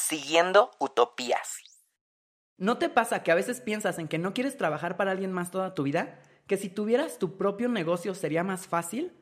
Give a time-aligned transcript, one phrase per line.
[0.00, 1.58] Siguiendo Utopías.
[2.56, 5.50] ¿No te pasa que a veces piensas en que no quieres trabajar para alguien más
[5.50, 6.20] toda tu vida?
[6.46, 9.12] ¿Que si tuvieras tu propio negocio sería más fácil?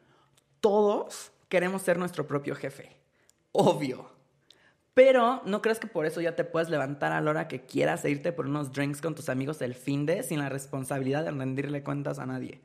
[0.61, 2.95] Todos queremos ser nuestro propio jefe.
[3.53, 4.11] Obvio.
[4.93, 8.05] Pero no crees que por eso ya te puedes levantar a la hora que quieras
[8.05, 11.31] e irte por unos drinks con tus amigos el fin de sin la responsabilidad de
[11.31, 12.61] rendirle cuentas a nadie.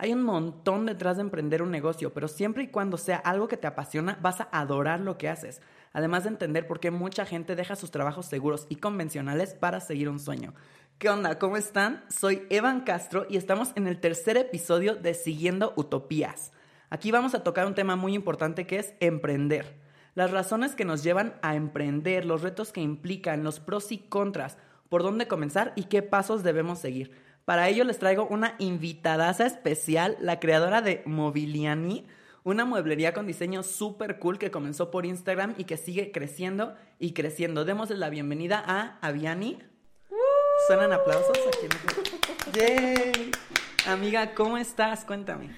[0.00, 3.56] Hay un montón detrás de emprender un negocio, pero siempre y cuando sea algo que
[3.56, 5.60] te apasiona, vas a adorar lo que haces.
[5.92, 10.08] Además de entender por qué mucha gente deja sus trabajos seguros y convencionales para seguir
[10.08, 10.54] un sueño.
[10.98, 11.38] ¿Qué onda?
[11.40, 12.04] ¿Cómo están?
[12.08, 16.52] Soy Evan Castro y estamos en el tercer episodio de Siguiendo Utopías.
[16.90, 19.76] Aquí vamos a tocar un tema muy importante que es emprender
[20.18, 24.58] las razones que nos llevan a emprender, los retos que implican, los pros y contras,
[24.88, 27.12] por dónde comenzar y qué pasos debemos seguir.
[27.48, 32.06] Para ello les traigo una invitadaza especial, la creadora de Mobiliani,
[32.44, 37.14] una mueblería con diseño súper cool que comenzó por Instagram y que sigue creciendo y
[37.14, 37.64] creciendo.
[37.64, 39.60] Démosle la bienvenida a Aviani.
[40.66, 41.38] ¿Suenan aplausos?
[41.48, 41.68] Aquí
[42.52, 43.30] ¡Yay!
[43.86, 45.06] Amiga, ¿cómo estás?
[45.06, 45.48] Cuéntame.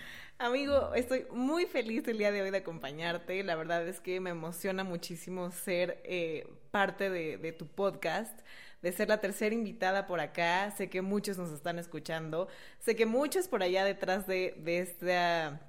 [0.43, 3.43] Amigo, estoy muy feliz el día de hoy de acompañarte.
[3.45, 8.41] La verdad es que me emociona muchísimo ser eh, parte de, tu podcast,
[8.83, 10.71] de ser la tercera invitada por acá.
[10.71, 12.49] Sé que muchos nos están escuchando.
[12.79, 15.61] Sé que muchos por allá detrás de, de esta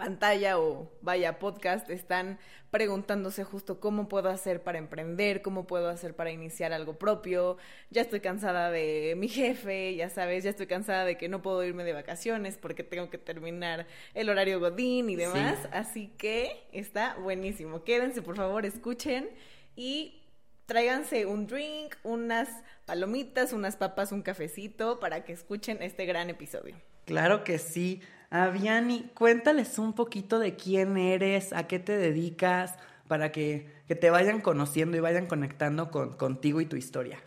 [0.00, 2.38] pantalla o vaya podcast están
[2.70, 7.58] preguntándose justo cómo puedo hacer para emprender, cómo puedo hacer para iniciar algo propio.
[7.90, 11.62] Ya estoy cansada de mi jefe, ya sabes, ya estoy cansada de que no puedo
[11.64, 15.58] irme de vacaciones porque tengo que terminar el horario godín y demás.
[15.70, 17.84] Así que está buenísimo.
[17.84, 19.28] Quédense, por favor, escuchen
[19.76, 20.22] y
[20.70, 22.48] tráiganse un drink, unas
[22.86, 26.76] palomitas, unas papas, un cafecito para que escuchen este gran episodio.
[27.06, 28.02] Claro que sí.
[28.30, 32.76] Aviani, cuéntales un poquito de quién eres, a qué te dedicas,
[33.08, 37.18] para que, te vayan conociendo y vayan conectando con, contigo y tu historia.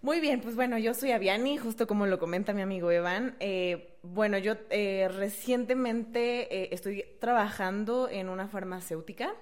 [0.00, 3.36] Muy bien, pues bueno, yo soy Aviani, justo como lo comenta mi amigo Evan.
[3.38, 9.32] Eh, bueno, yo eh, recientemente eh, estoy trabajando en una farmacéutica.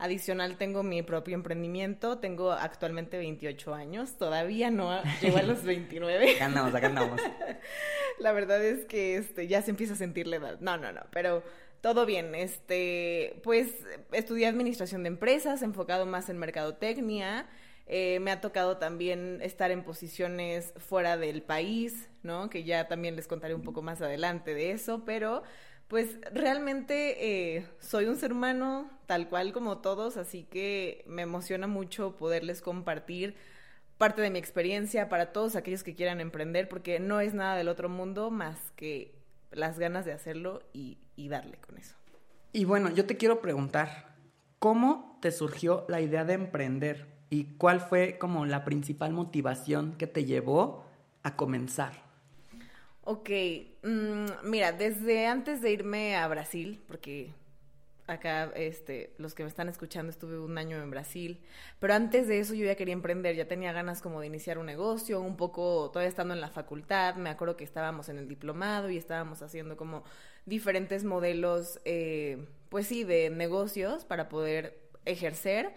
[0.00, 6.36] Adicional tengo mi propio emprendimiento, tengo actualmente 28 años, todavía no llego a los 29.
[6.36, 7.20] acá andamos, acá andamos.
[8.18, 10.58] La verdad es que este, ya se empieza a sentir la edad.
[10.60, 11.42] No, no, no, pero
[11.82, 12.34] todo bien.
[12.34, 13.74] Este, pues
[14.12, 17.46] estudié administración de empresas, enfocado más en mercadotecnia.
[17.86, 22.48] Eh, me ha tocado también estar en posiciones fuera del país, ¿no?
[22.48, 25.42] Que ya también les contaré un poco más adelante de eso, pero
[25.90, 31.66] pues realmente eh, soy un ser humano tal cual como todos, así que me emociona
[31.66, 33.34] mucho poderles compartir
[33.98, 37.66] parte de mi experiencia para todos aquellos que quieran emprender, porque no es nada del
[37.66, 39.16] otro mundo más que
[39.50, 41.96] las ganas de hacerlo y, y darle con eso.
[42.52, 44.14] Y bueno, yo te quiero preguntar,
[44.60, 50.06] ¿cómo te surgió la idea de emprender y cuál fue como la principal motivación que
[50.06, 50.84] te llevó
[51.24, 51.94] a comenzar?
[53.02, 53.28] Ok,
[53.82, 57.32] mm, mira, desde antes de irme a Brasil, porque
[58.06, 61.40] acá este, los que me están escuchando estuve un año en Brasil,
[61.78, 64.66] pero antes de eso yo ya quería emprender, ya tenía ganas como de iniciar un
[64.66, 68.90] negocio, un poco todavía estando en la facultad, me acuerdo que estábamos en el diplomado
[68.90, 70.04] y estábamos haciendo como
[70.46, 75.72] diferentes modelos, eh, pues sí, de negocios para poder ejercer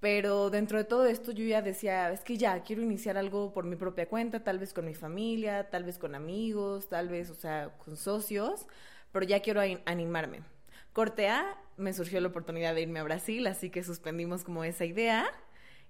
[0.00, 3.64] pero dentro de todo esto yo ya decía, es que ya quiero iniciar algo por
[3.64, 7.34] mi propia cuenta, tal vez con mi familia, tal vez con amigos, tal vez, o
[7.34, 8.66] sea, con socios,
[9.12, 10.42] pero ya quiero animarme.
[10.92, 14.84] Corte A, me surgió la oportunidad de irme a Brasil, así que suspendimos como esa
[14.84, 15.26] idea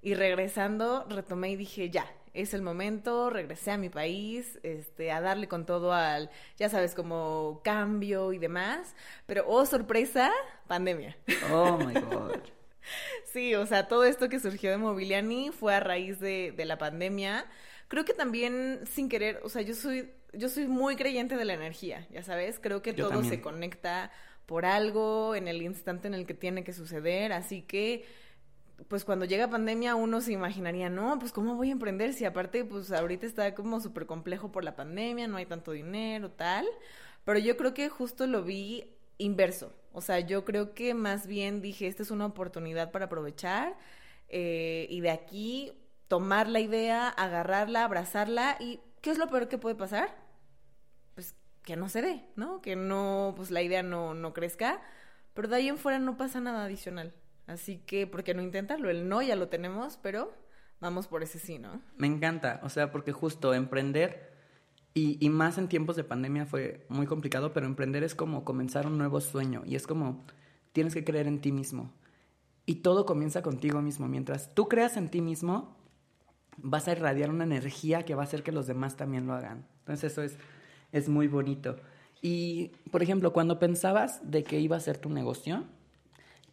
[0.01, 5.21] y regresando retomé y dije, ya, es el momento, regresé a mi país, este, a
[5.21, 8.95] darle con todo al, ya sabes, como cambio y demás,
[9.27, 10.31] pero oh sorpresa,
[10.67, 11.17] pandemia.
[11.53, 12.58] Oh my god.
[13.25, 16.79] Sí, o sea, todo esto que surgió de Mobiliani fue a raíz de, de, la
[16.79, 17.47] pandemia.
[17.89, 21.55] Creo que también sin querer, o sea, yo soy, yo soy muy creyente de la
[21.55, 24.11] energía, ya sabes, creo que todo se conecta
[24.47, 28.07] por algo en el instante en el que tiene que suceder, así que
[28.87, 32.65] pues cuando llega pandemia uno se imaginaría, no, pues cómo voy a emprender si aparte
[32.65, 36.67] pues ahorita está como súper complejo por la pandemia, no hay tanto dinero, tal,
[37.25, 39.73] pero yo creo que justo lo vi inverso.
[39.93, 43.77] O sea, yo creo que más bien dije, esta es una oportunidad para aprovechar
[44.29, 45.73] eh, y de aquí
[46.09, 50.15] tomar la idea, agarrarla, abrazarla y ¿qué es lo peor que puede pasar?
[51.15, 52.61] Pues que no se dé, ¿no?
[52.61, 54.81] Que no, pues la idea no, no crezca,
[55.35, 57.15] pero de ahí en fuera no pasa nada adicional.
[57.47, 58.91] Así que, ¿por qué no intentarlo?
[58.91, 60.35] El no ya lo tenemos, pero
[60.81, 61.81] vamos por ese sí, ¿no?
[61.97, 64.28] Me encanta, o sea, porque justo emprender
[64.99, 68.99] y, más en tiempos de pandemia fue muy complicado, pero emprender es como comenzar un
[68.99, 70.25] nuevo sueño y es como
[70.73, 71.93] tienes que creer en ti mismo.
[72.67, 74.09] Y todo comienza contigo mismo.
[74.09, 75.77] Mientras tú creas en ti mismo,
[76.57, 79.67] vas a irradiar una energía que va a hacer que los demás también lo hagan.
[79.81, 80.37] Entonces eso es,
[80.93, 81.77] es muy bonito.
[82.21, 85.65] Y, por ejemplo, cuando pensabas de que iba a ser tu negocio,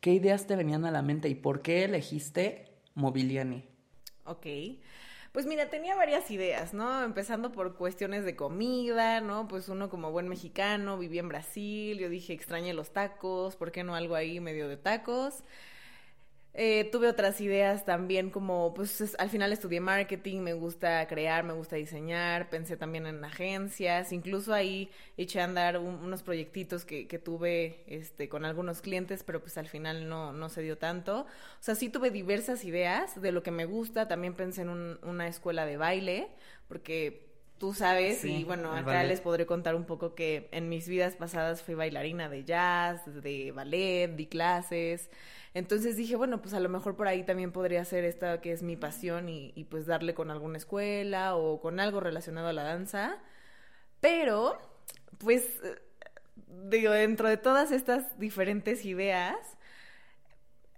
[0.02, 3.64] ¿qué ideas te venían a la mente y por qué elegiste Mobiliani?
[4.26, 4.46] Ok.
[5.36, 7.04] Pues mira, tenía varias ideas, ¿no?
[7.04, 9.50] Empezando por cuestiones de comida, ¿no?
[9.50, 13.84] Pues uno como buen mexicano, vivía en Brasil, yo dije, extrañé los tacos, ¿por qué
[13.84, 15.44] no algo ahí medio de tacos?
[16.58, 21.52] Eh, tuve otras ideas también como, pues al final estudié marketing, me gusta crear, me
[21.52, 27.20] gusta diseñar, pensé también en agencias, incluso ahí eché a andar unos proyectitos que, que,
[27.20, 31.24] tuve este, con algunos clientes, pero pues al final no, no se dio tanto.
[31.24, 31.28] O
[31.60, 35.66] sea, sí tuve diversas ideas de lo que me gusta, también pensé en una escuela
[35.66, 36.30] de baile,
[36.70, 41.18] porque tú sabes, y bueno, acá les podré contar un poco que en mis vidas
[41.18, 45.10] pasadas fui bailarina de jazz, de ballet, di clases.
[45.56, 48.62] Entonces dije, bueno, pues a lo mejor por ahí también podría ser esta que es
[48.64, 52.64] mi pasión y, y pues darle con alguna escuela o con algo relacionado a la
[52.64, 53.18] danza.
[54.02, 54.58] Pero,
[55.18, 55.76] pues, eh,
[56.70, 59.38] digo, dentro de todas estas diferentes ideas,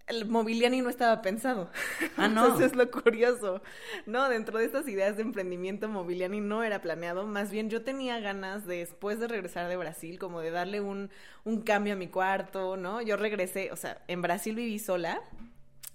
[0.08, 1.70] el Mobiliani no estaba pensado.
[2.16, 2.46] Ah, no.
[2.46, 3.62] Entonces es lo curioso.
[4.06, 7.26] No, dentro de estas ideas de emprendimiento, Mobiliani no era planeado.
[7.28, 11.10] Más bien yo tenía ganas, después de regresar de Brasil, como de darle un,
[11.44, 13.02] un cambio a mi cuarto, ¿no?
[13.02, 15.22] Yo regresé, o sea, en Brasil viví sola.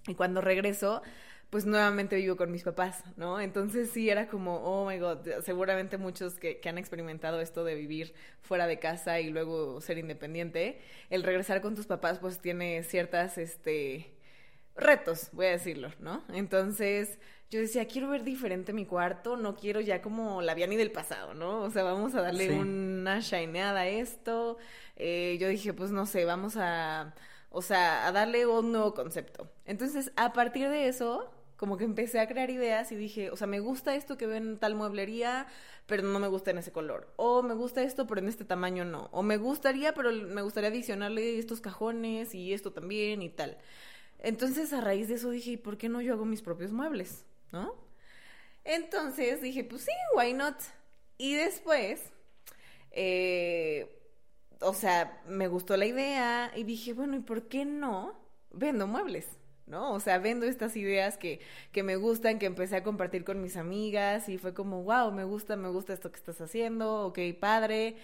[0.07, 1.03] Y cuando regreso,
[1.53, 3.39] pues nuevamente vivo con mis papás, ¿no?
[3.39, 7.75] Entonces sí era como, oh my god, seguramente muchos que, que, han experimentado esto de
[7.75, 12.83] vivir fuera de casa y luego ser independiente, el regresar con tus papás pues tiene
[12.85, 14.15] ciertas, este,
[14.77, 16.25] retos, voy a decirlo, ¿no?
[16.33, 17.19] Entonces
[17.51, 21.35] yo decía, quiero ver diferente mi cuarto, no quiero ya como la Viani del pasado,
[21.35, 21.61] ¿no?
[21.61, 24.57] O sea, vamos a darle una shineada a esto.
[24.97, 27.15] Eh, yo dije, pues no sé, vamos a,
[27.51, 29.53] o sea, a darle un nuevo concepto.
[29.67, 31.31] Entonces, a partir de eso
[31.63, 34.49] como que empecé a crear ideas y dije, o sea, me gusta esto que ven
[34.49, 35.47] en tal mueblería,
[35.87, 37.13] pero no me gusta en ese color.
[37.15, 39.09] O me gusta esto, pero en este tamaño no.
[39.13, 43.59] O me gustaría, pero me gustaría adicionarle estos cajones y esto también y tal.
[44.19, 47.25] Entonces, a raíz de eso dije, ¿por qué no yo hago mis propios muebles?
[47.53, 47.77] ¿No?
[48.65, 50.57] Entonces dije, pues sí, why not?
[51.17, 52.01] Y después,
[52.91, 54.03] eh,
[54.59, 58.19] o sea, me gustó la idea y dije, bueno, ¿y por qué no
[58.51, 59.29] vendo muebles?
[59.67, 59.93] ¿No?
[59.93, 61.41] O sea, vendo estas ideas que,
[61.73, 65.25] que me gustan, que empecé a compartir con mis amigas y fue como, wow, me
[65.25, 67.97] gusta, me gusta esto que estás haciendo, ok, padre.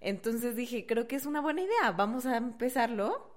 [0.00, 3.32] Entonces dije, creo que es una buena idea, vamos a empezarlo.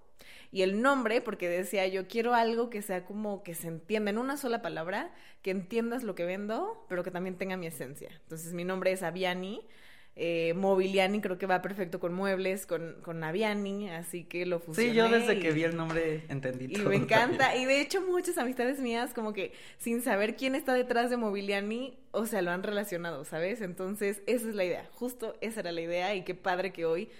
[0.52, 4.18] Y el nombre, porque decía yo, quiero algo que sea como que se entienda en
[4.18, 8.10] una sola palabra, que entiendas lo que vendo, pero que también tenga mi esencia.
[8.24, 9.62] Entonces mi nombre es Aviani
[10.20, 14.90] eh, Mobiliani creo que va perfecto con muebles, con, con Naviani, así que lo fusioné.
[14.90, 18.40] Sí, yo desde que vi el nombre entendí Y me encanta, y de hecho muchas
[18.40, 22.64] amistades mías como que sin saber quién está detrás de Mobiliani, o sea, lo han
[22.64, 23.62] relacionado, ¿sabes?
[23.62, 27.12] Entonces, esa es la idea, justo esa era la idea y qué padre que hoy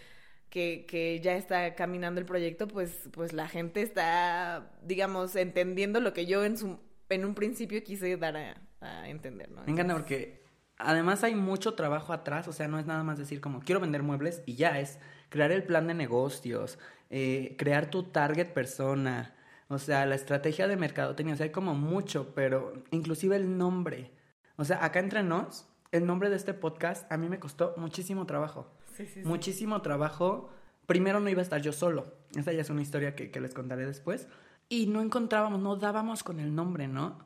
[0.50, 6.14] que, que, ya está caminando el proyecto, pues, pues la gente está, digamos, entendiendo lo
[6.14, 6.80] que yo en su
[7.10, 9.64] en un principio quise dar a, a entender, ¿no?
[9.66, 10.47] Me encanta porque
[10.78, 14.04] además hay mucho trabajo atrás, o sea, no es nada más decir como quiero vender
[14.04, 16.80] muebles y ya es crear el plan de negocios,
[17.10, 19.36] eh, crear tu target persona,
[19.70, 24.12] o sea, la estrategia de mercadotecnia, o sea, hay como mucho, pero inclusive el nombre.
[24.56, 28.26] O sea, acá entre nos, el nombre de este podcast a mí me costó muchísimo
[28.26, 28.72] trabajo.
[28.96, 29.28] Sí, sí, sí.
[29.28, 30.50] Muchísimo trabajo.
[30.86, 32.16] Primero no iba a estar yo solo.
[32.36, 34.28] Esa ya es una historia que, que les contaré después.
[34.70, 37.20] Y no encontrábamos, no dábamos con el nombre, ¿no?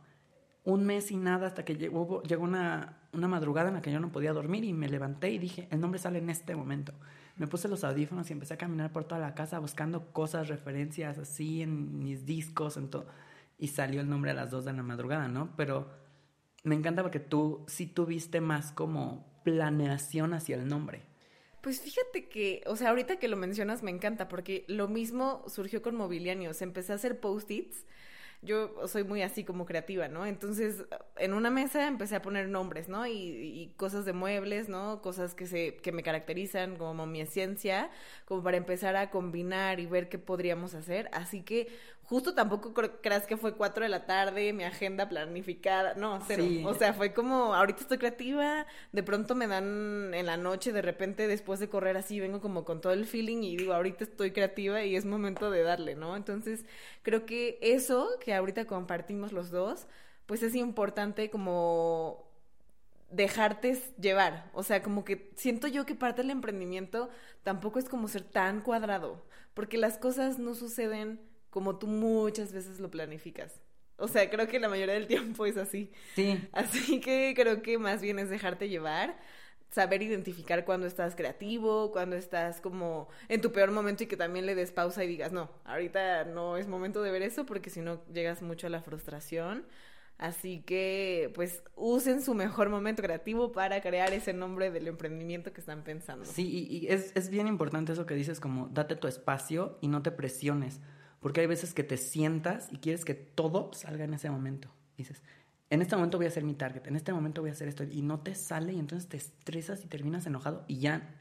[0.64, 4.00] Un mes y nada hasta que llegó, llegó una, una madrugada en la que yo
[4.00, 6.94] no podía dormir y me levanté y dije, el nombre sale en este momento.
[7.38, 11.18] Me puse los audífonos y empecé a caminar por toda la casa buscando cosas, referencias
[11.18, 12.90] así en mis discos, en.
[13.58, 15.56] Y salió el nombre a las dos de la madrugada, ¿no?
[15.56, 15.90] Pero
[16.64, 21.04] me encanta porque tú sí tuviste más como planeación hacia el nombre.
[21.62, 25.82] Pues fíjate que, o sea, ahorita que lo mencionas me encanta porque lo mismo surgió
[25.82, 26.62] con Mobilianios.
[26.62, 27.86] Empecé a hacer post-its
[28.42, 30.26] yo soy muy así como creativa, ¿no?
[30.26, 30.84] Entonces,
[31.18, 33.06] en una mesa empecé a poner nombres, ¿no?
[33.06, 35.02] Y, y, cosas de muebles, ¿no?
[35.02, 37.92] Cosas que, se, que me caracterizan como mi esencia,
[38.26, 41.08] como para empezar a combinar y ver qué podríamos hacer.
[41.14, 41.68] Así que
[42.12, 46.44] justo tampoco creas que fue cuatro de la tarde, mi agenda planificada, no, cero.
[46.66, 50.82] O sea, fue como, ahorita estoy creativa, de pronto me dan en la noche, de
[50.82, 54.32] repente después de correr así, vengo como con todo el feeling y digo, ahorita estoy
[54.32, 56.18] creativa y es momento de darle, ¿no?
[56.18, 56.66] Entonces,
[57.02, 59.88] creo que eso que ahorita compartimos los dos,
[60.26, 62.28] pues es importante como
[63.10, 64.52] dejarte llevar.
[64.54, 67.10] O sea, como que siento yo que parte del emprendimiento
[67.44, 72.80] tampoco es como ser tan cuadrado, porque las cosas no suceden como tú muchas veces
[72.80, 73.62] lo planificas.
[73.98, 75.92] O sea, creo que la mayoría del tiempo es así.
[76.16, 76.42] Sí.
[76.52, 79.16] Así que creo que más bien es dejarte llevar,
[79.70, 84.48] saber identificar cuando estás creativo, cuando estás como en tu peor momento y que también
[84.48, 87.82] le des pausa y digas, no, ahorita no es momento de ver eso porque si
[87.82, 89.66] no llegas mucho a la frustración.
[90.18, 95.62] Así que, pues, usen su mejor momento creativo para crear ese nombre del emprendimiento que
[95.62, 96.26] están pensando.
[96.26, 99.88] Sí, y, y es, es bien importante eso que dices, como date tu espacio y
[99.88, 100.80] no te presiones.
[101.22, 104.70] Porque hay veces que te sientas y quieres que todo salga en ese momento.
[104.98, 105.24] Dices,
[105.70, 107.84] en este momento voy a hacer mi target, en este momento voy a hacer esto,
[107.86, 111.16] y no te sale, y entonces te estresas y terminas enojado y ya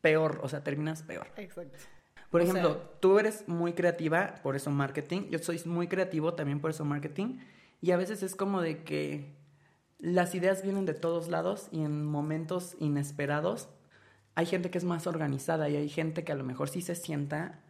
[0.00, 1.26] peor, o sea, terminas peor.
[1.36, 1.76] Exacto.
[2.30, 5.28] Por O ejemplo, sea- tú eres muy creativa, por eso marketing.
[5.30, 7.38] Yo soy muy creativo también por eso marketing.
[7.80, 9.36] Y a veces es como de que
[9.98, 13.68] las ideas vienen de todos lados y en momentos inesperados
[14.34, 16.94] hay gente que es más organizada y hay gente que a lo mejor sí se
[16.94, 17.62] sienta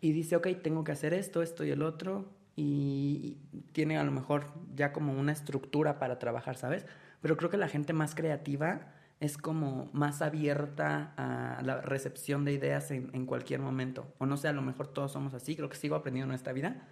[0.00, 2.30] y dice, ok, tengo que hacer esto, esto y el otro.
[2.56, 3.38] Y
[3.72, 6.86] tiene a lo mejor ya como una estructura para trabajar, ¿sabes?
[7.20, 12.54] Pero creo que la gente más creativa es como más abierta a la recepción de
[12.54, 14.12] ideas en, cualquier momento.
[14.18, 16.52] O no sé, a lo mejor todos somos así, creo que sigo aprendiendo en esta
[16.52, 16.88] vida,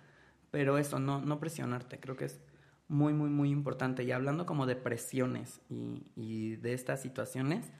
[0.50, 2.38] pero eso, no, no presionarte, creo que es
[2.86, 4.04] muy, muy, muy importante.
[4.04, 7.72] Y hablando como de presiones y de estas situaciones,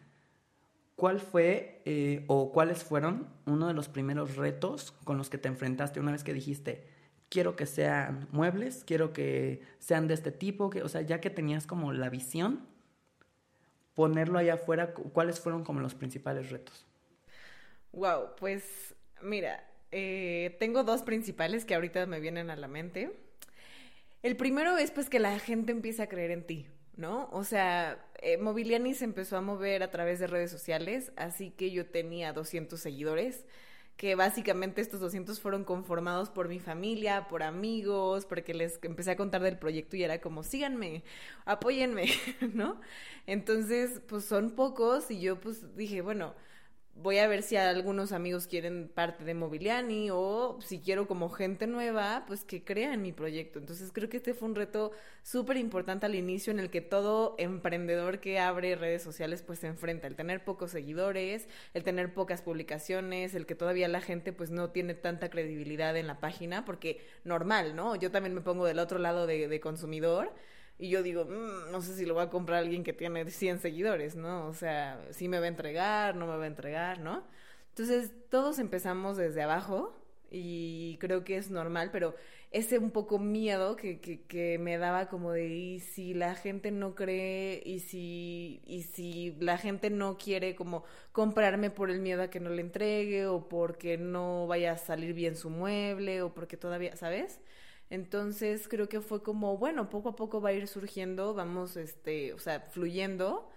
[0.98, 5.48] ¿cuál fue eh, o cuáles fueron uno de los primeros retos con los que te
[5.48, 6.86] enfrentaste una vez que dijiste,
[7.30, 11.30] quiero que sean muebles, quiero que sean de este tipo, que, o sea, ya que
[11.30, 12.66] tenías como la visión,
[13.94, 16.86] ponerlo allá afuera, cu- ¿cuáles fueron como los principales retos?
[17.92, 23.10] Wow, pues mira, eh, tengo dos principales que ahorita me vienen a la mente.
[24.22, 26.66] El primero es pues que la gente empiece a creer en ti,
[26.98, 27.30] ¿no?
[27.32, 28.38] O sea, eh,
[28.94, 33.46] se empezó a mover a través de redes sociales, así que yo tenía 200 seguidores,
[33.96, 39.16] que básicamente estos 200 fueron conformados por mi familia, por amigos, porque les empecé a
[39.16, 41.04] contar del proyecto y era como, síganme,
[41.46, 42.06] apóyenme,
[42.54, 42.80] ¿no?
[43.26, 46.34] Entonces, pues son pocos y yo pues dije, bueno,
[47.00, 51.66] voy a ver si algunos amigos quieren parte de Mobiliani o si quiero como gente
[51.66, 53.58] nueva, pues que crean mi proyecto.
[53.58, 54.90] Entonces creo que este fue un reto
[55.22, 59.68] súper importante al inicio en el que todo emprendedor que abre redes sociales pues se
[59.68, 64.50] enfrenta, el tener pocos seguidores, el tener pocas publicaciones, el que todavía la gente pues
[64.50, 67.94] no tiene tanta credibilidad en la página, porque normal, ¿no?
[67.96, 70.32] Yo también me pongo del otro lado de, de consumidor.
[70.78, 73.58] Y yo digo, "Mm, no sé si lo va a comprar alguien que tiene 100
[73.61, 74.47] seguidores, ¿no?
[74.47, 77.25] O sea, si me va a entregar, no me va a entregar, ¿no?
[77.70, 79.94] Entonces, todos empezamos desde abajo
[80.30, 82.14] y creo que es normal, pero
[82.50, 86.70] ese un poco miedo que, que, que me daba como de, y si la gente
[86.70, 92.23] no cree, y si, y si la gente no quiere como comprarme por el miedo
[92.23, 96.32] a que no le entregue, o porque no vaya a salir bien su mueble, o
[96.35, 97.40] porque todavía, ¿sabes?
[97.90, 102.33] Entonces creo que fue como, bueno, poco a poco va a ir surgiendo, vamos, este,
[102.35, 103.50] o sea, fluyendo.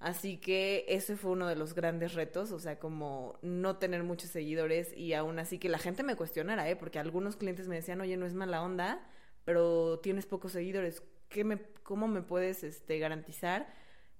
[0.00, 4.30] Así que ese fue uno de los grandes retos, o sea, como no tener muchos
[4.30, 6.76] seguidores y aún así que la gente me cuestionara, ¿eh?
[6.76, 9.06] Porque algunos clientes me decían, oye, no es mala onda,
[9.44, 13.72] pero tienes pocos seguidores, ¿qué me, ¿cómo me puedes este, garantizar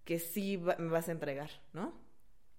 [0.05, 1.95] que sí me vas a entregar, ¿no?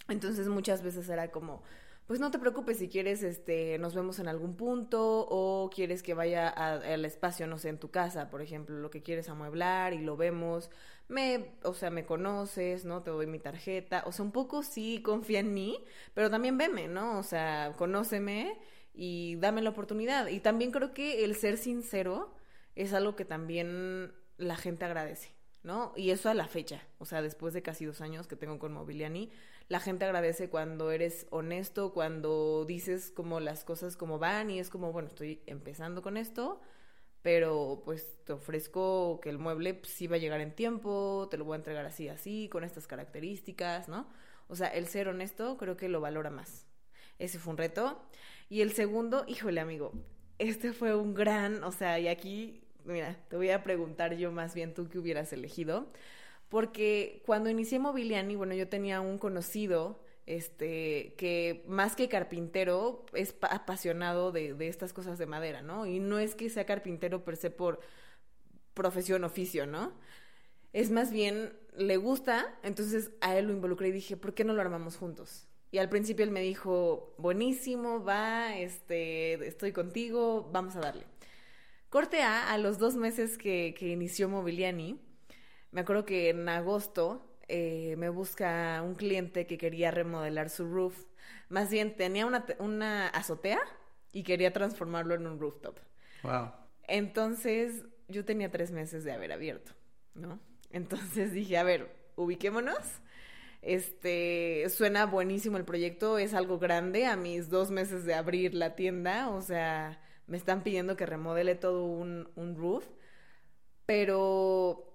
[0.07, 1.63] Entonces muchas veces era como,
[2.11, 6.13] pues no te preocupes si quieres, este, nos vemos en algún punto o quieres que
[6.13, 9.99] vaya al espacio, no sé, en tu casa, por ejemplo, lo que quieres amueblar y
[9.99, 10.69] lo vemos,
[11.07, 13.01] me, o sea, me conoces, ¿no?
[13.01, 16.89] Te doy mi tarjeta, o sea, un poco sí confía en mí, pero también veme,
[16.89, 17.17] ¿no?
[17.17, 18.59] O sea, conóceme
[18.93, 20.27] y dame la oportunidad.
[20.27, 22.33] Y también creo que el ser sincero
[22.75, 25.93] es algo que también la gente agradece, ¿no?
[25.95, 28.73] Y eso a la fecha, o sea, después de casi dos años que tengo con
[28.73, 29.31] Mobiliani,
[29.71, 34.69] la gente agradece cuando eres honesto, cuando dices como las cosas como van y es
[34.69, 36.59] como, bueno, estoy empezando con esto,
[37.21, 41.37] pero pues te ofrezco que el mueble pues, sí va a llegar en tiempo, te
[41.37, 44.09] lo voy a entregar así, así, con estas características, ¿no?
[44.49, 46.65] O sea, el ser honesto creo que lo valora más.
[47.17, 48.03] Ese fue un reto.
[48.49, 49.93] Y el segundo, híjole amigo,
[50.37, 54.53] este fue un gran, o sea, y aquí, mira, te voy a preguntar yo más
[54.53, 55.93] bien tú qué hubieras elegido,
[56.51, 63.33] porque cuando inicié Mobiliani, bueno, yo tenía un conocido, este, que más que carpintero es
[63.33, 65.87] pa- apasionado de, de estas cosas de madera, ¿no?
[65.87, 67.81] Y no es que sea carpintero per se por
[68.73, 69.93] profesión, oficio, ¿no?
[70.73, 74.53] Es más bien, le gusta, entonces a él lo involucré y dije, ¿por qué no
[74.53, 75.47] lo armamos juntos?
[75.71, 81.05] Y al principio él me dijo, buenísimo, va, este, estoy contigo, vamos a darle.
[81.89, 84.99] Corte A, a los dos meses que, que inició Mobiliani,
[85.71, 91.05] me acuerdo que en agosto eh, me busca un cliente que quería remodelar su roof.
[91.49, 93.61] Más bien tenía una, una azotea
[94.13, 95.77] y quería transformarlo en un rooftop.
[96.23, 96.51] Wow.
[96.87, 99.71] Entonces, yo tenía tres meses de haber abierto,
[100.13, 100.39] ¿no?
[100.71, 103.01] Entonces dije, a ver, ubiquémonos.
[103.61, 108.75] Este, suena buenísimo el proyecto, es algo grande a mis dos meses de abrir la
[108.75, 112.83] tienda, o sea, me están pidiendo que remodele todo un, un roof,
[113.85, 114.90] pero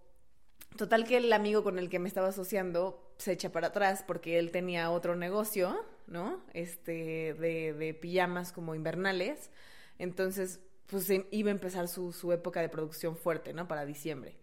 [0.77, 4.39] total que el amigo con el que me estaba asociando se echa para atrás porque
[4.39, 6.43] él tenía otro negocio, ¿no?
[6.53, 9.51] Este, de, pijamas como invernales,
[9.99, 13.67] entonces, pues iba a empezar su, su época de producción fuerte, ¿no?
[13.69, 14.37] Para diciembre.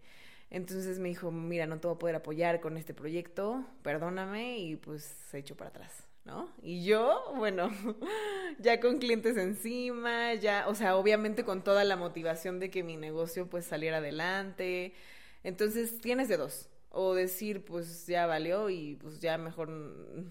[0.50, 4.76] Entonces me dijo, mira, no te voy a poder apoyar con este proyecto, perdóname, y
[4.76, 6.48] pues se echó para atrás, ¿no?
[6.62, 7.70] Y yo, bueno,
[8.60, 12.96] ya con clientes encima, ya, o sea, obviamente con toda la motivación de que mi
[12.96, 14.94] negocio pues saliera adelante.
[15.44, 19.68] Entonces tienes de dos, o decir, pues ya valió y pues ya mejor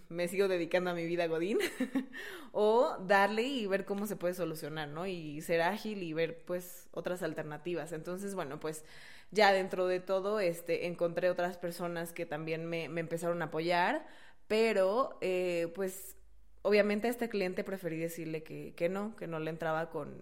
[0.09, 1.59] me sigo dedicando a mi vida Godín,
[2.51, 5.05] o darle y ver cómo se puede solucionar, ¿no?
[5.07, 7.91] Y ser ágil y ver pues otras alternativas.
[7.93, 8.83] Entonces, bueno, pues
[9.31, 14.05] ya dentro de todo, este, encontré otras personas que también me, me empezaron a apoyar,
[14.47, 16.15] pero eh, pues
[16.61, 20.15] obviamente a este cliente preferí decirle que, que no, que no le entraba con,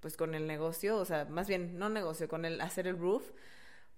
[0.00, 3.30] pues con el negocio, o sea, más bien no negocio, con el hacer el roof,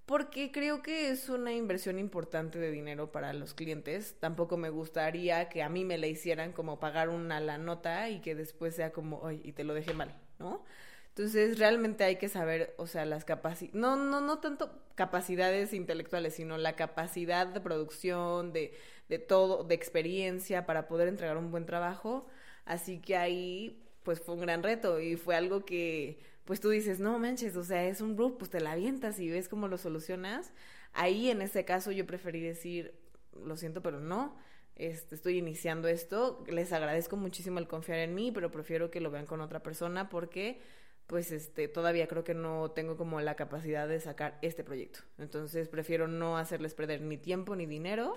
[0.06, 4.16] porque creo que es una inversión importante de dinero para los clientes.
[4.20, 8.20] Tampoco me gustaría que a mí me la hicieran como pagar una la nota y
[8.20, 10.64] que después sea como, ay, y te lo dejé mal, ¿no?
[11.08, 16.34] Entonces, realmente hay que saber, o sea, las capacidades, no, no, no tanto capacidades intelectuales,
[16.34, 18.75] sino la capacidad de producción, de,
[19.08, 22.26] de todo, de experiencia para poder entregar un buen trabajo.
[22.64, 27.00] Así que ahí, pues fue un gran reto y fue algo que, pues tú dices,
[27.00, 29.78] no manches, o sea, es un roof, pues te la avientas y ves cómo lo
[29.78, 30.52] solucionas.
[30.92, 32.94] Ahí, en ese caso, yo preferí decir,
[33.42, 34.36] lo siento, pero no.
[34.76, 39.10] Este, estoy iniciando esto, les agradezco muchísimo el confiar en mí, pero prefiero que lo
[39.10, 40.60] vean con otra persona porque
[41.06, 45.00] pues este todavía creo que no tengo como la capacidad de sacar este proyecto.
[45.18, 48.16] Entonces prefiero no hacerles perder ni tiempo ni dinero.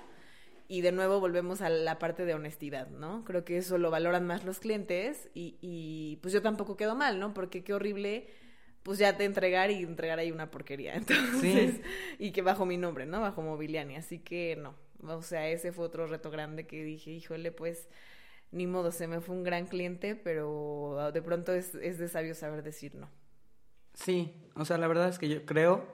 [0.67, 3.23] Y de nuevo volvemos a la parte de honestidad, ¿no?
[3.23, 7.19] Creo que eso lo valoran más los clientes y, y pues yo tampoco quedo mal,
[7.19, 7.33] ¿no?
[7.33, 8.27] Porque qué horrible
[8.87, 10.95] pues ya te entregar y entregar ahí una porquería.
[10.95, 11.81] Entonces,
[12.19, 13.19] y que bajo mi nombre, ¿no?
[13.19, 13.97] Bajo Mobiliani.
[13.97, 14.75] Así que no.
[15.03, 17.89] O sea, ese fue otro reto grande que dije, híjole, pues
[18.51, 22.33] ni modo, se me fue un gran cliente, pero de pronto es, es de sabio
[22.33, 23.09] saber decir no.
[23.93, 25.85] Sí, o sea, la verdad es que yo creo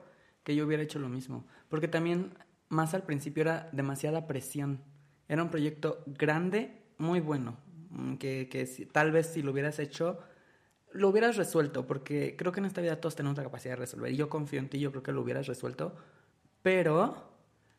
[0.44, 2.38] que yo hubiera hecho lo mismo, porque también
[2.74, 4.82] más al principio era demasiada presión.
[5.28, 7.58] Era un proyecto grande, muy bueno,
[7.92, 10.20] mm, que, que tal vez si lo hubieras hecho,
[10.92, 14.12] lo hubieras resuelto, porque creo que en esta vida todos tenemos la capacidad de resolver.
[14.12, 15.96] Y yo confío en ti, yo creo que lo hubieras resuelto,
[16.62, 17.32] pero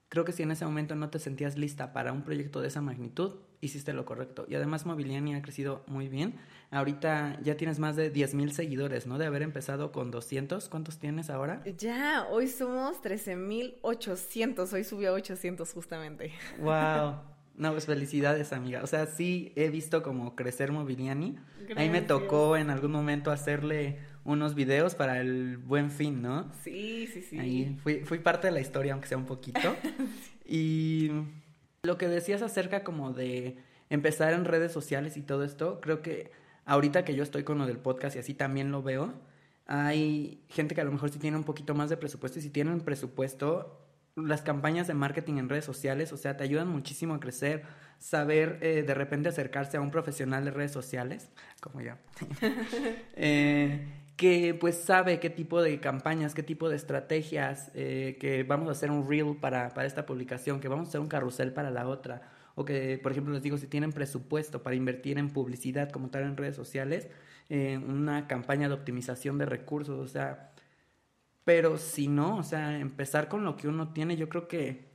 [0.09, 2.81] creo que si en ese momento no te sentías lista para un proyecto de esa
[2.81, 4.47] magnitud, hiciste lo correcto.
[4.49, 6.35] Y además Mobiliani ha crecido muy bien.
[6.71, 9.19] Ahorita ya tienes más de 10 mil seguidores, ¿no?
[9.19, 10.69] De haber empezado con 200.
[10.69, 11.63] ¿Cuántos tienes ahora?
[11.79, 14.73] Ya, hoy somos 13 mil 800.
[14.73, 16.33] Hoy subió a 800 justamente.
[16.61, 17.17] ¡Wow!
[17.57, 18.83] No, pues felicidades, amiga.
[18.83, 21.37] O sea, sí he visto como crecer Mobiliani.
[21.77, 26.51] Ahí me tocó en algún momento hacerle unos videos para el buen fin, ¿no?
[26.65, 27.39] Sí, sí, sí.
[27.39, 29.77] Ahí fui, fui parte de la historia, aunque sea un poquito.
[30.47, 31.11] Y
[31.85, 33.57] lo que decías acerca como de
[33.91, 36.33] empezar en redes sociales y todo esto, creo que
[36.65, 39.15] ahorita que yo estoy con lo del podcast y así también lo veo,
[39.67, 42.51] hay gente que a lo mejor sí tiene un poquito más de presupuesto y si
[42.51, 43.81] tienen presupuesto,
[44.17, 47.65] las campañas de marketing en redes sociales, o sea, te ayudan muchísimo a crecer,
[47.99, 51.95] saber eh, de repente acercarse a un profesional de redes sociales, como yo.
[53.17, 58.69] eh, que pues sabe qué tipo de campañas, qué tipo de estrategias, eh, que vamos
[58.69, 61.71] a hacer un reel para, para esta publicación, que vamos a hacer un carrusel para
[61.71, 62.23] la otra,
[62.55, 66.23] o que, por ejemplo, les digo, si tienen presupuesto para invertir en publicidad como tal
[66.25, 67.09] en redes sociales,
[67.49, 70.53] eh, una campaña de optimización de recursos, o sea,
[71.45, 74.89] pero si no, o sea, empezar con lo que uno tiene, yo creo que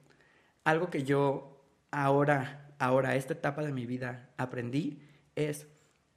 [0.63, 5.01] algo que yo ahora, ahora, esta etapa de mi vida aprendí
[5.36, 5.67] es,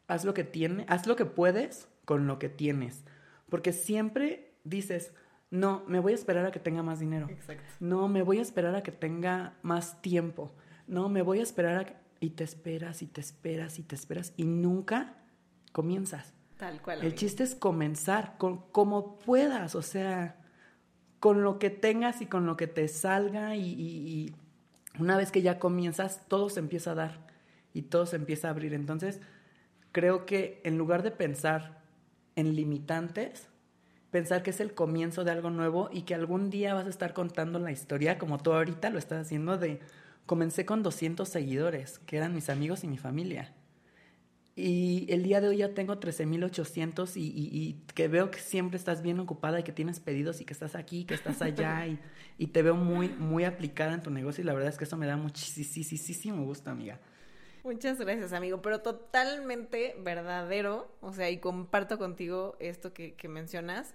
[0.07, 3.05] haz lo que tiene, haz lo que puedes con lo que tienes.
[3.49, 5.13] Porque siempre dices,
[5.51, 7.29] no, me voy a esperar a que tenga más dinero.
[7.29, 7.65] Exacto.
[7.81, 10.53] No, me voy a esperar a que tenga más tiempo.
[10.87, 12.03] No, me voy a esperar a que...
[12.21, 15.17] Y te esperas y te esperas y te esperas y nunca
[15.73, 16.33] comienzas.
[16.57, 17.03] Tal cual.
[17.03, 20.41] El chiste es comenzar con como puedas, o sea,
[21.19, 24.37] con lo que tengas y con lo que te salga y, y, y
[25.01, 27.27] una vez que ya comienzas, todo se empieza a dar
[27.75, 28.73] y todo se empieza a abrir.
[28.73, 29.21] Entonces,
[29.91, 31.82] creo que en lugar de pensar
[32.37, 33.49] en limitantes,
[34.11, 37.15] pensar que es el comienzo de algo nuevo y que algún día vas a estar
[37.15, 39.81] contando la historia como tú ahorita lo estás haciendo de
[40.27, 43.53] comencé con 200 seguidores, que eran mis amigos y mi familia.
[44.55, 48.77] Y el día de hoy ya tengo 13.800 y, y, y que veo que siempre
[48.77, 51.99] estás bien ocupada y que tienes pedidos y que estás aquí, que estás allá y,
[52.37, 54.99] y te veo muy, muy aplicada en tu negocio y la verdad es que eso
[54.99, 57.01] me da muchísimo gusto, amiga.
[57.65, 63.95] Muchas gracias, amigo, pero totalmente verdadero, o sea, y comparto contigo esto que, que mencionas,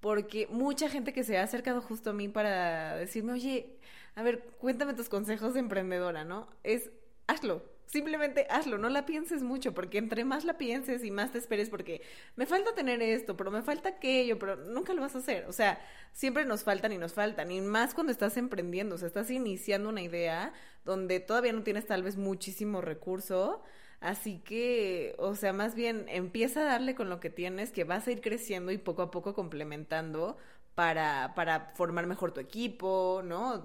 [0.00, 3.76] porque mucha gente que se ha acercado justo a mí para decirme, oye,
[4.14, 6.48] a ver, cuéntame tus consejos de emprendedora, ¿no?
[6.62, 6.90] Es,
[7.26, 11.38] hazlo, simplemente hazlo, no la pienses mucho, porque entre más la pienses y más te
[11.38, 12.00] esperes, porque
[12.36, 15.44] me falta tener esto, pero me falta aquello, pero nunca lo vas a hacer.
[15.46, 15.78] O sea,
[16.12, 19.90] siempre nos faltan y nos faltan, y más cuando estás emprendiendo, o sea, estás iniciando
[19.90, 23.62] una idea donde todavía no tienes tal vez muchísimo recurso.
[24.00, 28.06] Así que, o sea, más bien empieza a darle con lo que tienes, que vas
[28.06, 30.36] a ir creciendo y poco a poco complementando
[30.74, 33.62] para, para formar mejor tu equipo, ¿no?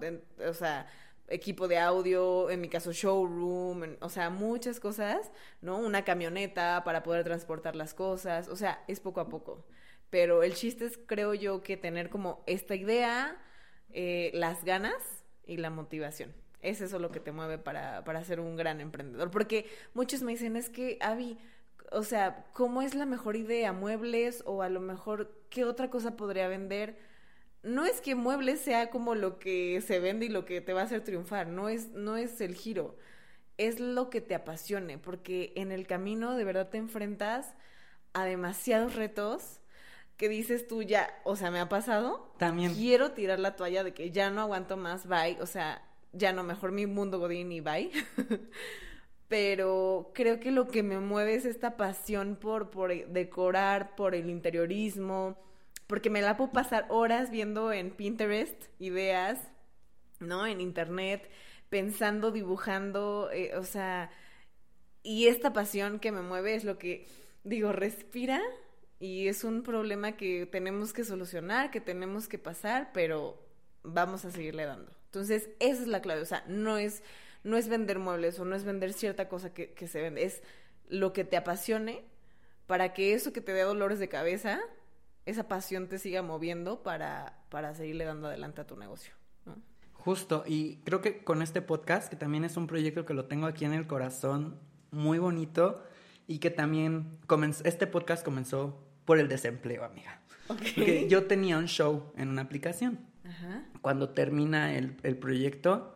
[0.47, 0.87] o sea,
[1.27, 5.77] equipo de audio, en mi caso showroom, o sea, muchas cosas, ¿no?
[5.77, 9.65] Una camioneta para poder transportar las cosas, o sea, es poco a poco.
[10.09, 13.37] Pero el chiste es, creo yo, que tener como esta idea,
[13.91, 14.95] eh, las ganas
[15.45, 16.33] y la motivación.
[16.61, 19.31] Es eso lo que te mueve para, para ser un gran emprendedor.
[19.31, 21.37] Porque muchos me dicen, es que, Avi,
[21.91, 23.73] o sea, ¿cómo es la mejor idea?
[23.73, 24.43] ¿Muebles?
[24.45, 26.97] O a lo mejor, ¿qué otra cosa podría vender?
[27.63, 30.81] no es que muebles sea como lo que se vende y lo que te va
[30.81, 32.97] a hacer triunfar, no es, no es el giro,
[33.57, 37.53] es lo que te apasione, porque en el camino de verdad te enfrentas
[38.13, 39.59] a demasiados retos
[40.15, 43.93] que dices tú ya, o sea, me ha pasado, también quiero tirar la toalla de
[43.93, 45.83] que ya no aguanto más, bye, o sea,
[46.17, 47.91] ya no, mejor mi mundo godín y bye.
[49.27, 54.29] Pero creo que lo que me mueve es esta pasión por, por decorar, por el
[54.29, 55.37] interiorismo,
[55.85, 59.39] porque me la puedo pasar horas viendo en Pinterest ideas,
[60.19, 60.45] ¿no?
[60.47, 61.29] En internet,
[61.69, 64.09] pensando, dibujando, eh, o sea,
[65.03, 67.07] y esta pasión que me mueve es lo que
[67.43, 68.41] digo, respira
[68.99, 73.41] y es un problema que tenemos que solucionar, que tenemos que pasar, pero
[73.83, 74.96] vamos a seguirle dando.
[75.07, 77.03] Entonces, esa es la clave, o sea, no es,
[77.43, 80.43] no es vender muebles o no es vender cierta cosa que, que se vende, es
[80.89, 82.03] lo que te apasione
[82.67, 84.61] para que eso que te dé dolores de cabeza
[85.27, 89.13] esa pasión te siga moviendo para, para seguirle dando adelante a tu negocio.
[89.91, 93.45] Justo, y creo que con este podcast, que también es un proyecto que lo tengo
[93.45, 94.57] aquí en el corazón,
[94.89, 95.83] muy bonito,
[96.27, 100.21] y que también comenzó, este podcast comenzó por el desempleo, amiga.
[100.47, 103.05] Porque yo tenía un show en una aplicación.
[103.81, 105.95] Cuando termina el, el proyecto,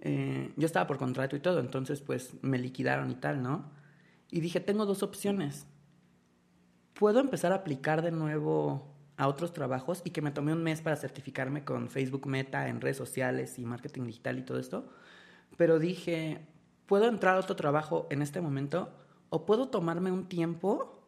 [0.00, 3.70] eh, yo estaba por contrato y todo, entonces pues me liquidaron y tal, ¿no?
[4.30, 5.66] Y dije, tengo dos opciones
[6.94, 10.80] puedo empezar a aplicar de nuevo a otros trabajos y que me tomé un mes
[10.80, 14.88] para certificarme con Facebook Meta en redes sociales y marketing digital y todo esto.
[15.56, 16.46] Pero dije,
[16.86, 18.92] ¿puedo entrar a otro trabajo en este momento
[19.28, 21.06] o puedo tomarme un tiempo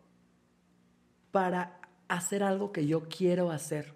[1.31, 3.95] para hacer algo que yo quiero hacer?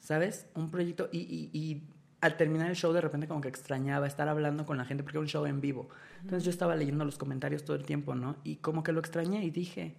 [0.00, 0.46] ¿Sabes?
[0.54, 1.82] Un proyecto y, y, y
[2.20, 5.16] al terminar el show de repente como que extrañaba estar hablando con la gente porque
[5.16, 5.88] era un show en vivo.
[6.20, 8.36] Entonces yo estaba leyendo los comentarios todo el tiempo, ¿no?
[8.44, 9.94] Y como que lo extrañé y dije,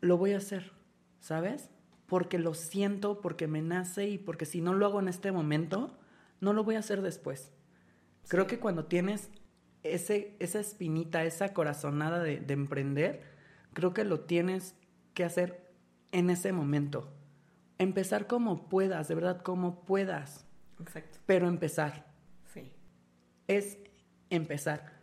[0.00, 0.72] lo voy a hacer,
[1.20, 1.70] ¿sabes?
[2.06, 5.96] Porque lo siento, porque me nace y porque si no lo hago en este momento,
[6.40, 7.52] no lo voy a hacer después.
[8.28, 9.30] Creo que cuando tienes
[9.84, 13.22] ese, esa espinita, esa corazonada de, de emprender,
[13.72, 14.74] creo que lo tienes
[15.14, 15.70] que hacer
[16.10, 17.12] en ese momento.
[17.78, 20.46] Empezar como puedas, de verdad, como puedas.
[20.80, 21.18] Exacto.
[21.26, 22.06] Pero empezar.
[22.44, 22.72] Sí.
[23.46, 23.78] Es
[24.30, 24.96] empezar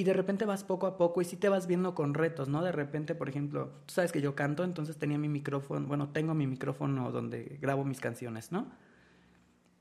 [0.00, 2.62] y de repente vas poco a poco y sí te vas viendo con retos, ¿no?
[2.64, 6.32] De repente, por ejemplo, tú sabes que yo canto, entonces tenía mi micrófono, bueno, tengo
[6.32, 8.70] mi micrófono donde grabo mis canciones, ¿no?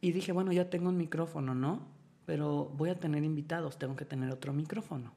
[0.01, 1.87] Y dije, bueno, ya tengo un micrófono, ¿no?
[2.25, 5.13] Pero voy a tener invitados, tengo que tener otro micrófono.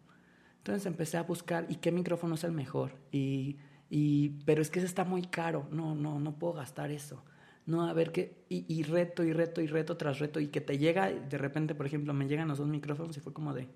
[0.59, 2.93] Entonces empecé a buscar, ¿y qué micrófono es el mejor?
[3.11, 3.57] Y,
[3.95, 7.23] y pero es que ese está muy caro, no, no, no puedo gastar eso.
[7.67, 10.63] No, a ver qué, y, y reto, y reto, y reto tras reto, y que
[10.63, 13.69] te llega, de repente, por ejemplo, me llegan los dos micrófonos y fue como de,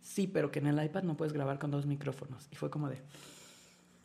[0.00, 2.48] sí, pero que en el iPad no puedes grabar con dos micrófonos.
[2.50, 3.00] Y fue como de...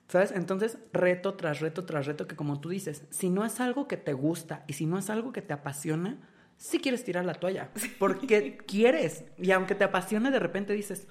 [0.10, 0.32] ¿Sabes?
[0.32, 3.98] Entonces, reto tras reto tras reto, que como tú dices, si no es algo que
[3.98, 6.20] te gusta y si no es algo que te apasiona,
[6.58, 7.72] sí quieres tirar la toalla.
[7.98, 9.24] Porque quieres.
[9.40, 11.08] Y aunque te apasione, de repente dices...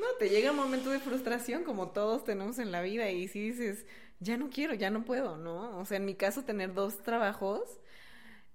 [0.00, 3.40] No, te llega un momento de frustración como todos tenemos en la vida y si
[3.50, 3.86] dices,
[4.18, 5.78] ya no quiero, ya no puedo, ¿no?
[5.78, 7.62] O sea, en mi caso, tener dos trabajos,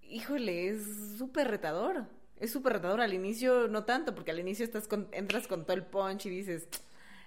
[0.01, 0.81] híjole, es
[1.17, 3.01] súper retador es súper retador.
[3.01, 6.67] Al inicio no tanto, porque al inicio estás entras con todo el punch y dices,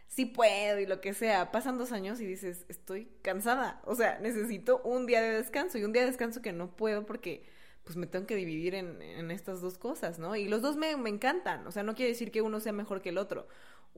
[0.09, 1.51] sí puedo y lo que sea.
[1.53, 3.81] Pasan dos años y dices, estoy cansada.
[3.85, 7.07] O sea, necesito un día de descanso y un día de descanso que no puedo
[7.07, 7.45] porque
[7.85, 10.37] pues me tengo que dividir en, en estas dos cosas, ¿no?
[10.37, 11.67] Y los dos me, me encantan.
[11.67, 13.49] O sea, no quiere decir que uno sea mejor que el otro.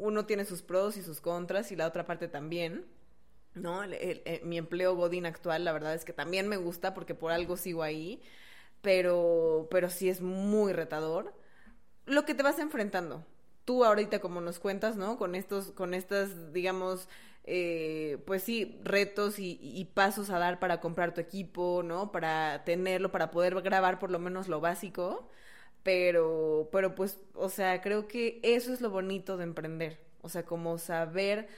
[0.01, 2.87] Uno tiene sus pros y sus contras y la otra parte también.
[3.55, 3.83] ¿no?
[3.85, 7.57] Eh, mi empleo Godín actual, la verdad es que también me gusta porque por algo
[7.57, 8.23] sigo ahí,
[8.83, 11.35] pero, pero sí es muy retador.
[12.07, 13.25] Lo que te vas enfrentando.
[13.65, 15.19] Tú ahorita, como nos cuentas, ¿no?
[15.19, 17.09] Con estos, con estas, digamos,
[17.45, 22.11] eh, pues sí, retos y, pasos a dar para comprar tu equipo, ¿no?
[22.13, 25.29] Para tenerlo, para poder grabar por lo menos lo básico.
[25.83, 29.99] Pero, pero pues, o sea, creo que eso es lo bonito de emprender.
[30.23, 31.49] O sea, como saber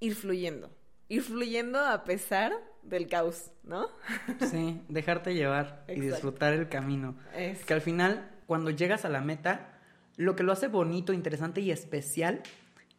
[0.00, 0.70] ir fluyendo
[1.12, 2.52] ir fluyendo a pesar
[2.82, 3.88] del caos, ¿no?
[4.50, 7.16] Sí, dejarte llevar y disfrutar el camino.
[7.36, 7.62] Es.
[7.66, 9.78] Que al final, cuando llegas a la meta,
[10.16, 12.42] lo que lo hace bonito, interesante y especial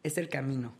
[0.04, 0.76] es el camino,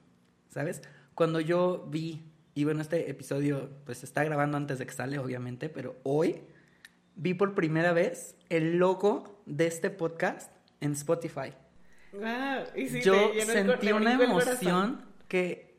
[0.49, 0.83] ¿sabes?
[1.17, 2.23] Cuando yo vi,
[2.55, 6.41] y bueno, este episodio pues se está grabando antes de que sale, obviamente, pero hoy
[7.17, 10.51] vi por primera vez el logo de este podcast
[10.81, 11.53] en Spotify.
[12.23, 15.75] Ah, y sí, yo sentí una emoción que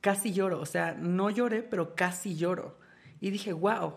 [0.00, 0.60] casi lloro.
[0.60, 2.78] O sea, no lloré, pero casi lloro.
[3.20, 3.94] Y dije, wow.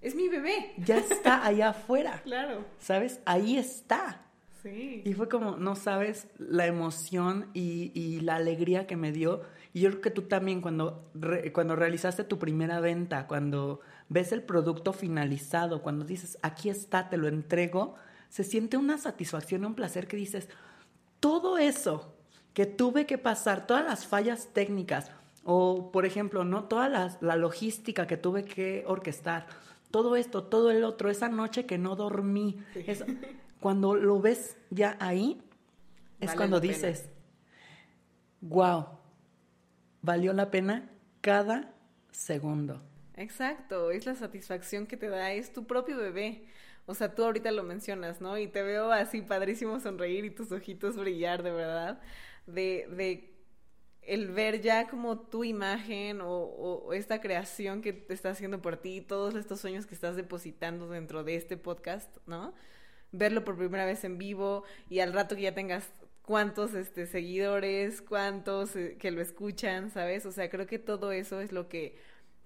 [0.00, 0.72] Es mi bebé.
[0.78, 2.20] Ya está allá afuera.
[2.24, 2.64] Claro.
[2.78, 3.20] ¿Sabes?
[3.24, 4.26] Ahí está.
[4.62, 5.02] Sí.
[5.04, 9.42] Y fue como, no sabes la emoción y, la alegría que me dio.
[9.72, 11.10] Y yo creo que tú también cuando,
[11.52, 13.80] cuando realizaste tu primera venta, cuando
[14.12, 17.94] ves el producto finalizado, cuando dices, aquí está, te lo entrego,
[18.28, 20.48] se siente una satisfacción, un placer que dices,
[21.18, 22.14] todo eso
[22.52, 25.10] que tuve que pasar, todas las fallas técnicas,
[25.44, 26.64] o, por ejemplo, ¿no?
[26.64, 29.46] Toda la, logística que tuve que orquestar,
[29.90, 32.62] todo esto, todo el otro, esa noche que no dormí,
[33.60, 35.40] cuando lo ves ya ahí,
[36.20, 37.08] es cuando dices,
[38.42, 38.86] wow,
[40.02, 41.72] valió la pena cada
[42.10, 42.80] segundo.
[43.22, 46.44] Exacto, es la satisfacción que te da, es tu propio bebé.
[46.86, 48.36] O sea, tú ahorita lo mencionas, ¿no?
[48.36, 52.00] Y te veo así padrísimo sonreír y tus ojitos brillar, de verdad,
[52.46, 53.32] de, de
[54.02, 59.00] el ver ya como tu imagen o, esta creación que te está haciendo por ti,
[59.00, 62.52] todos estos sueños que estás depositando dentro de este podcast, ¿no?
[63.12, 65.88] Verlo por primera vez en vivo y al rato que ya tengas
[66.22, 70.26] cuántos este, seguidores, cuántos eh, que lo escuchan, ¿sabes?
[70.26, 71.96] O sea, creo que todo eso es lo que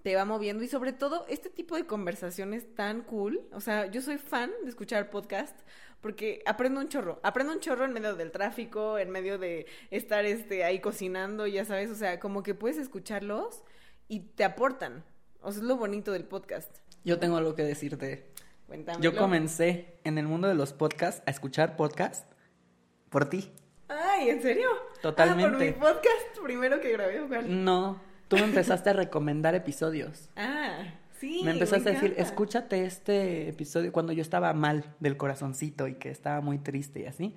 [0.03, 4.01] te va moviendo y sobre todo este tipo de conversaciones tan cool, o sea, yo
[4.01, 5.59] soy fan de escuchar podcast
[6.01, 10.25] porque aprendo un chorro, aprendo un chorro en medio del tráfico, en medio de estar
[10.25, 13.63] este ahí cocinando, ya sabes, o sea, como que puedes escucharlos
[14.07, 15.03] y te aportan.
[15.41, 16.77] O sea, es lo bonito del podcast.
[17.03, 18.31] Yo tengo algo que decirte.
[18.67, 19.01] Cuéntame.
[19.01, 22.31] Yo comencé en el mundo de los podcasts a escuchar podcast
[23.09, 23.51] por ti.
[23.87, 24.69] Ay, ¿en serio?
[25.01, 25.45] Totalmente.
[25.45, 27.43] Ah, por mi podcast primero que grabé.
[27.43, 30.29] No, tú me empezaste a recomendar episodios.
[30.35, 30.85] Ah.
[31.19, 35.95] Sí, me empezaste a decir, escúchate este episodio cuando yo estaba mal del corazoncito y
[35.95, 37.33] que estaba muy triste y así.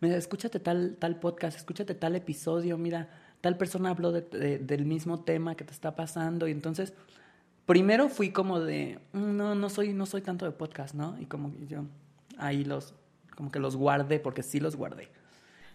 [0.00, 3.08] Me dice, escúchate tal, tal podcast, escúchate tal episodio, mira,
[3.40, 6.46] tal persona habló del mismo tema que te está pasando.
[6.46, 6.92] Y entonces,
[7.64, 11.18] primero fui como de, mm, no, no soy, no soy tanto de podcast, ¿no?
[11.18, 11.84] Y como que yo
[12.36, 12.94] ahí los,
[13.34, 15.08] como que los guardé, porque sí los guardé.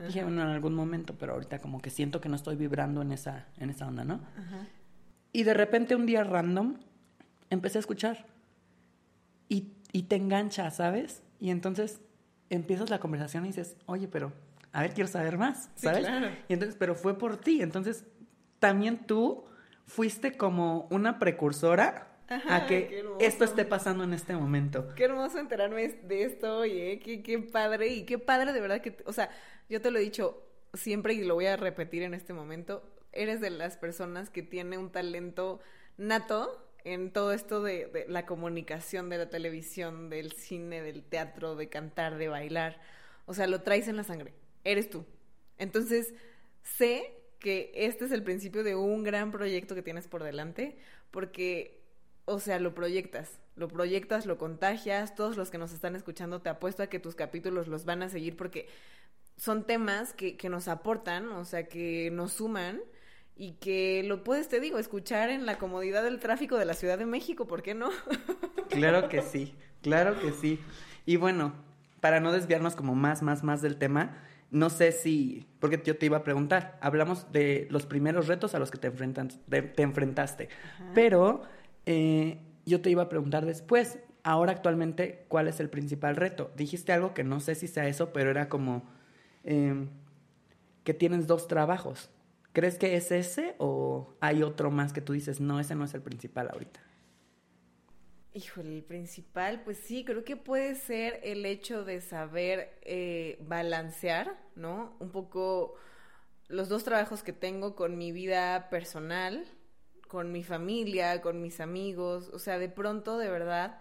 [0.05, 3.11] Dije, bueno, en algún momento, pero ahorita como que siento que no estoy vibrando en
[3.11, 4.19] esa, en esa onda, ¿no?
[5.33, 6.75] Y de repente un día random
[7.49, 8.25] empecé a escuchar
[9.49, 11.23] y, y te engancha, ¿sabes?
[11.39, 12.01] Y entonces
[12.49, 14.33] empiezas la conversación y dices, oye, pero
[14.71, 15.99] a ver, quiero saber más, ¿sabes?
[16.05, 16.29] claro.
[16.47, 17.61] Y entonces, pero fue por ti.
[17.61, 18.05] Entonces,
[18.59, 19.45] también tú
[19.85, 22.07] fuiste como una precursora
[22.49, 24.93] a que esto esté pasando en este momento.
[24.95, 28.97] Qué hermoso enterarme de esto, oye, qué, qué padre y qué padre de verdad que,
[29.05, 29.29] o sea,
[29.69, 33.41] yo te lo he dicho siempre y lo voy a repetir en este momento, eres
[33.41, 35.59] de las personas que tiene un talento
[35.97, 41.67] nato en todo esto de, la comunicación, de la televisión, del cine, del teatro, de
[41.67, 42.79] cantar, de bailar.
[43.25, 44.33] O sea, lo traes en la sangre.
[44.63, 45.05] Eres tú.
[45.57, 46.13] Entonces,
[46.63, 50.77] sé que este es el principio de un gran proyecto que tienes por delante,
[51.11, 51.83] porque,
[52.25, 56.49] o sea, lo proyectas, lo proyectas, lo contagias, todos los que nos están escuchando te
[56.49, 58.67] apuesto a que tus capítulos los van a seguir porque
[59.37, 62.81] son temas que, que nos aportan, o sea, que nos suman
[63.35, 66.97] y que lo puedes, te digo, escuchar en la comodidad del tráfico de la Ciudad
[66.97, 67.89] de México, ¿por qué no?
[68.69, 70.59] claro que sí, claro que sí.
[71.05, 71.53] Y bueno,
[72.01, 74.17] para no desviarnos como más, más, más del tema,
[74.49, 78.59] no sé si, porque yo te iba a preguntar, hablamos de los primeros retos a
[78.59, 80.49] los que te, te, enfrentaste,
[80.95, 81.43] pero
[81.85, 86.51] eh, yo te iba a preguntar después, ahora actualmente, ¿cuál es el principal reto?
[86.55, 88.96] Dijiste algo que no sé si sea eso, pero era como
[89.43, 89.87] eh,
[90.83, 92.09] que tienes dos trabajos.
[92.53, 95.93] ¿Crees que es ese o hay otro más que tú dices, no, ese no es
[95.93, 96.79] el principal ahorita?
[98.33, 104.39] Híjole, el principal, pues sí, creo que puede ser el hecho de saber eh, balancear,
[104.55, 104.95] ¿no?
[104.99, 105.75] Un poco
[106.47, 109.45] los dos trabajos que tengo con mi vida personal,
[110.07, 113.79] con mi familia, con mis amigos, o sea, de pronto, de verdad,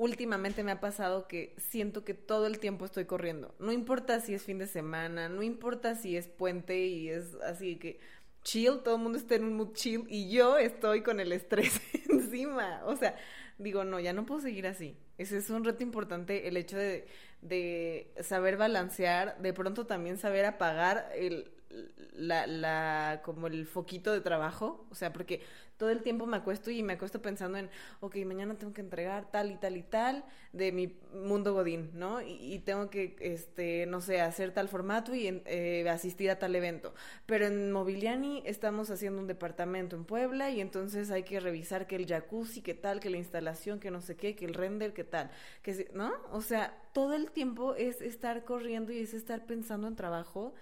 [0.00, 3.54] últimamente me ha pasado que siento que todo el tiempo estoy corriendo.
[3.58, 7.76] No importa si es fin de semana, no importa si es puente y es así
[7.76, 8.00] que
[8.42, 11.82] chill, todo el mundo está en un mood chill y yo estoy con el estrés
[12.08, 12.80] encima.
[12.86, 13.14] O sea,
[13.58, 14.96] digo, no, ya no puedo seguir así.
[15.18, 21.12] Ese es un reto importante, el hecho de, saber balancear, de pronto también saber apagar
[21.14, 21.50] el,
[22.14, 25.42] la, la, como el foquito de trabajo, o sea, porque
[25.80, 29.30] todo el tiempo me acuesto y me acuesto pensando en, ok, mañana tengo que entregar
[29.30, 32.20] tal y tal y tal de mi mundo godín, ¿no?
[32.20, 36.92] Y, tengo que, este, no sé, hacer tal formato y eh, asistir a tal evento.
[37.24, 41.96] Pero en Mobiliani estamos haciendo un departamento en Puebla y entonces hay que revisar que
[41.96, 45.04] el jacuzzi, que tal, que la instalación, que no sé qué, que el render, que
[45.04, 45.30] tal,
[45.62, 46.12] que, ¿no?
[46.30, 50.52] O sea, todo el tiempo es estar corriendo y es estar pensando en trabajo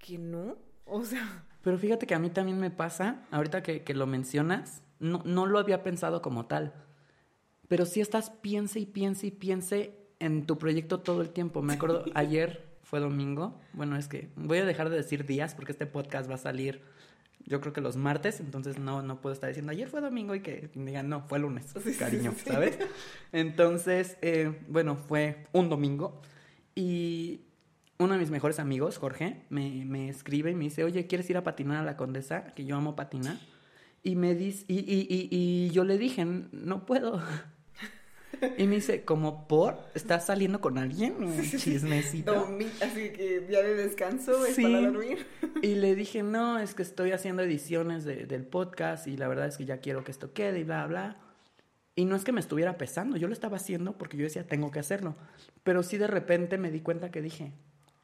[0.00, 0.58] que no,
[0.90, 1.44] o sea...
[1.62, 5.46] Pero fíjate que a mí también me pasa, ahorita que, que lo mencionas, no, no
[5.46, 6.72] lo había pensado como tal,
[7.66, 11.60] pero sí estás piense y piense y piense en tu proyecto todo el tiempo.
[11.62, 15.72] Me acuerdo, ayer fue domingo, bueno, es que voy a dejar de decir días porque
[15.72, 16.82] este podcast va a salir
[17.48, 20.40] yo creo que los martes, entonces no, no puedo estar diciendo ayer fue domingo y
[20.40, 22.78] que digan no, fue lunes, cariño, ¿sabes?
[23.32, 26.20] Entonces, eh, bueno, fue un domingo
[26.74, 27.40] y
[27.98, 31.36] uno de mis mejores amigos, Jorge, me, me, escribe y me dice, oye, ¿quieres ir
[31.36, 32.54] a patinar a la Condesa?
[32.54, 33.38] Que yo amo patinar.
[34.04, 37.20] Y me dice, y, y, y, y yo le dije, no puedo.
[38.56, 39.78] Y me dice, ¿como por?
[39.94, 41.16] ¿Estás saliendo con alguien?
[41.58, 42.48] Chismecito.
[42.80, 45.26] así que día de descanso es para dormir.
[45.62, 49.48] Y le dije, no, es que estoy haciendo ediciones de, del podcast y la verdad
[49.48, 51.16] es que ya quiero que esto quede y bla, bla.
[51.96, 54.70] Y no es que me estuviera pesando, yo lo estaba haciendo porque yo decía, tengo
[54.70, 55.16] que hacerlo.
[55.64, 57.54] Pero sí de repente me di cuenta que dije,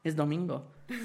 [0.05, 0.71] es domingo.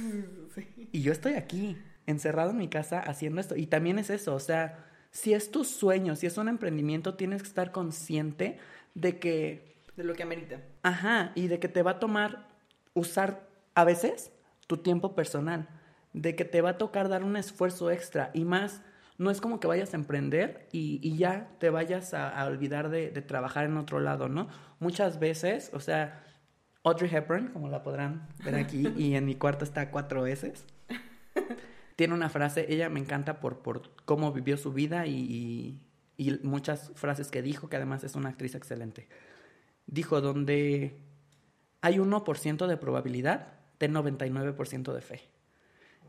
[0.93, 3.55] Y yo estoy aquí, encerrado en mi casa haciendo esto.
[3.55, 7.43] Y también es eso, o sea, si es tu sueño, si es un emprendimiento, tienes
[7.43, 8.59] que estar consciente
[8.95, 9.85] de que...
[9.97, 10.61] De lo que amerita.
[10.83, 12.49] Ajá, y de que te va a tomar
[12.95, 14.33] usar a veces
[14.67, 15.69] tu tiempo personal,
[16.13, 18.83] de que te va a tocar dar un esfuerzo extra y más,
[19.19, 23.23] no es como que vayas a emprender y, ya te vayas a, olvidar de, de,
[23.23, 24.49] trabajar en otro lado, ¿no?
[24.81, 26.25] Muchas veces, o sea,
[26.83, 30.65] Audrey Hepburn, como la podrán ver aquí, y en mi cuarto está cuatro veces.
[31.97, 35.79] Tiene una frase, ella me encanta por, por cómo vivió su vida y,
[36.17, 39.09] y, muchas frases que dijo, que además es una actriz excelente.
[39.87, 40.99] Dijo, donde
[41.83, 45.21] hay 1% de probabilidad, ten 99% de fe.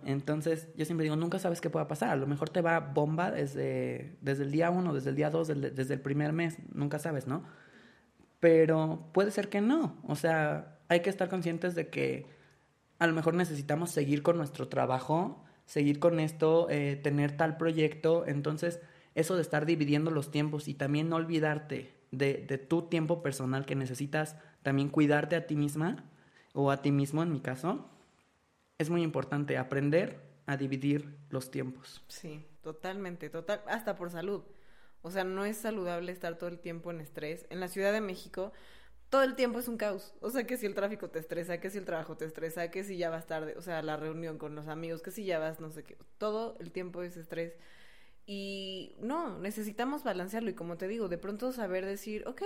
[0.06, 2.10] Entonces, yo siempre digo, nunca sabes qué pueda pasar.
[2.10, 5.48] A lo mejor te va bomba desde, desde el día uno, desde el día dos,
[5.50, 6.58] desde, desde el primer mes.
[6.74, 7.44] Nunca sabes, ¿no?
[8.42, 9.96] Pero puede ser que no.
[10.06, 12.26] O sea, hay que estar conscientes de que
[13.00, 18.26] a lo mejor necesitamos seguir con nuestro trabajo, seguir con esto, eh, tener tal proyecto.
[18.28, 18.82] Entonces,
[19.16, 23.66] eso de estar dividiendo los tiempos y también no olvidarte de, de tu tiempo personal
[23.66, 26.04] que necesitas también cuidarte a ti misma
[26.54, 27.90] o a ti mismo en mi caso,
[28.80, 32.04] es muy importante aprender a dividir los tiempos.
[32.08, 34.42] Sí, totalmente, total, hasta por salud.
[35.02, 37.46] O sea, no es saludable estar todo el tiempo en estrés.
[37.50, 38.52] En la Ciudad de México,
[39.10, 40.14] todo el tiempo es un caos.
[40.22, 42.84] O sea, que si el tráfico te estresa, que si el trabajo te estresa, que
[42.84, 45.60] si ya vas tarde, o sea, la reunión con los amigos, que si ya vas,
[45.60, 45.98] no sé qué.
[46.18, 47.56] Todo el tiempo es estrés.
[48.26, 50.50] Y no, necesitamos balancearlo.
[50.50, 52.42] Y como te digo, de pronto saber decir, ok,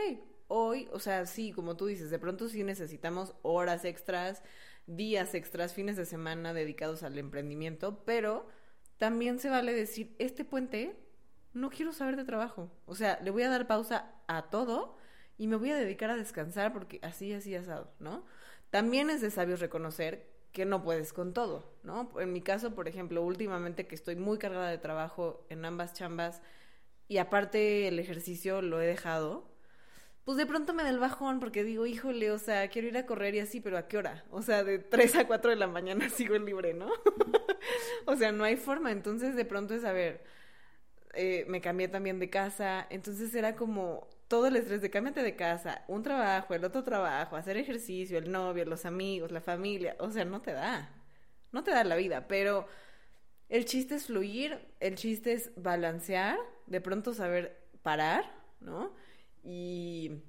[0.48, 4.42] hoy, o sea, sí, como tú dices, de pronto sí necesitamos horas extras,
[4.88, 8.48] días extras, fines de semana dedicados al emprendimiento, pero
[8.98, 10.96] también se vale decir, este puente
[11.56, 12.70] no quiero saber de trabajo.
[12.86, 14.98] O sea, le voy a dar pausa a todo
[15.38, 18.26] y me voy a dedicar a descansar porque así, así, asado, ¿no?
[18.70, 22.12] También es de sabios reconocer que no puedes con todo, ¿no?
[22.20, 26.42] En mi caso, por ejemplo, últimamente que estoy muy cargada de trabajo en ambas chambas
[27.08, 29.50] y aparte el ejercicio lo he dejado,
[30.26, 33.06] pues de pronto me da el bajón porque digo, híjole, o sea, quiero ir a
[33.06, 34.26] correr y así, pero ¿a qué hora?
[34.32, 36.90] O sea, de 3 a 4 de la mañana sigo libre, ¿no?
[38.06, 38.92] o sea, no hay forma.
[38.92, 40.24] Entonces, de pronto es, a ver,
[41.16, 45.36] eh, me cambié también de casa, entonces era como todo el estrés de cámbiate de
[45.36, 50.12] casa, un trabajo, el otro trabajo, hacer ejercicio, el novio, los amigos, la familia, o
[50.12, 50.90] sea, no te da,
[51.52, 52.68] no te da la vida, pero
[53.50, 58.26] el chiste es fluir, el chiste es balancear, de pronto saber parar,
[58.60, 58.94] ¿no?
[59.44, 60.24] Y,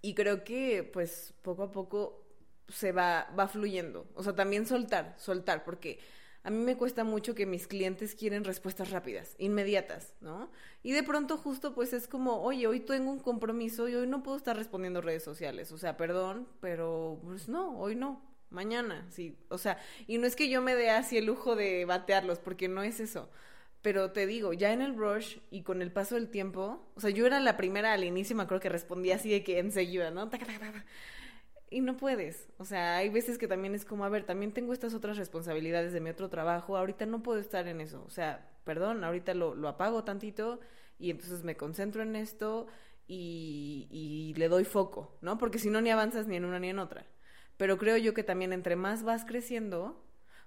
[0.00, 2.24] y creo que pues poco a poco
[2.68, 5.98] se va, va fluyendo, o sea, también soltar, soltar, porque
[6.44, 10.50] a mí me cuesta mucho que mis clientes quieren respuestas rápidas, inmediatas, ¿no?
[10.82, 14.22] Y de pronto justo pues es como, oye, hoy tengo un compromiso y hoy no
[14.22, 19.36] puedo estar respondiendo redes sociales, o sea, perdón, pero pues no, hoy no, mañana, sí.
[19.48, 22.68] O sea, y no es que yo me dé así el lujo de batearlos, porque
[22.68, 23.30] no es eso.
[23.82, 27.10] Pero te digo, ya en el rush y con el paso del tiempo, o sea,
[27.10, 30.30] yo era la primera al inicio, me acuerdo que respondía así de que enseguida, ¿no?
[31.74, 32.46] Y no puedes.
[32.58, 35.92] O sea, hay veces que también es como, a ver, también tengo estas otras responsabilidades
[35.92, 38.04] de mi otro trabajo, ahorita no puedo estar en eso.
[38.06, 40.60] O sea, perdón, ahorita lo, lo apago tantito
[41.00, 42.68] y entonces me concentro en esto
[43.08, 45.36] y, y le doy foco, ¿no?
[45.36, 47.06] Porque si no, ni avanzas ni en una ni en otra.
[47.56, 50.00] Pero creo yo que también entre más vas creciendo,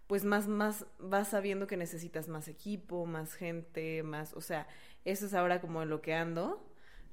[0.07, 4.65] pues más, más vas sabiendo que necesitas más equipo, más gente, más, o sea,
[5.03, 6.65] eso es ahora como lo que ando,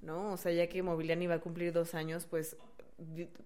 [0.03, 0.33] ¿no?
[0.33, 2.57] O sea, ya que Mobiliani va a cumplir dos años, pues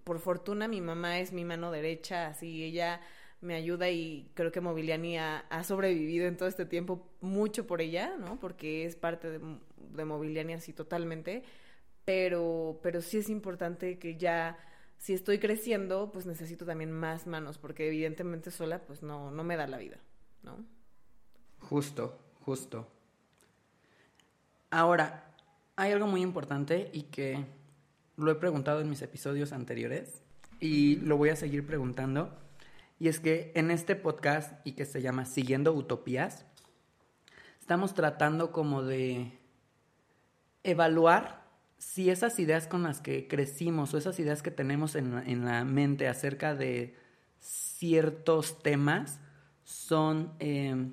[0.03, 3.01] por fortuna mi mamá es mi mano derecha, así ella
[3.41, 8.15] me ayuda y creo que Mobiliani ha, sobrevivido en todo este tiempo mucho por ella,
[8.17, 8.39] ¿no?
[8.39, 11.43] Porque es parte de, de así totalmente,
[12.05, 14.57] pero, pero sí es importante que ya
[14.97, 19.55] si estoy creciendo, pues necesito también más manos, porque evidentemente sola, pues no, no me
[19.55, 19.97] da la vida,
[20.43, 20.57] ¿no?
[21.59, 22.87] Justo, justo.
[24.69, 25.33] Ahora,
[25.77, 27.45] hay algo muy importante y que
[28.19, 30.21] lo he preguntado en mis episodios anteriores
[30.59, 32.37] y lo voy a seguir preguntando.
[32.99, 36.45] Y es que en este podcast, y que se llama Siguiendo Utopías,
[37.59, 39.39] estamos tratando como de
[40.63, 41.47] evaluar
[41.77, 46.09] si esas ideas con las que crecimos o esas ideas que tenemos en, la mente
[46.09, 46.95] acerca de
[47.39, 49.21] ciertos temas
[49.63, 50.91] son eh,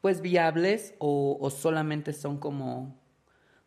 [0.00, 3.02] pues viables o, solamente son como,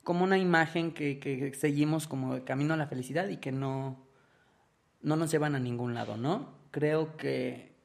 [0.07, 4.07] como una imagen que, seguimos como camino a la felicidad y que no,
[5.01, 6.53] no nos llevan a ningún lado, ¿no?
[6.71, 7.75] Creo que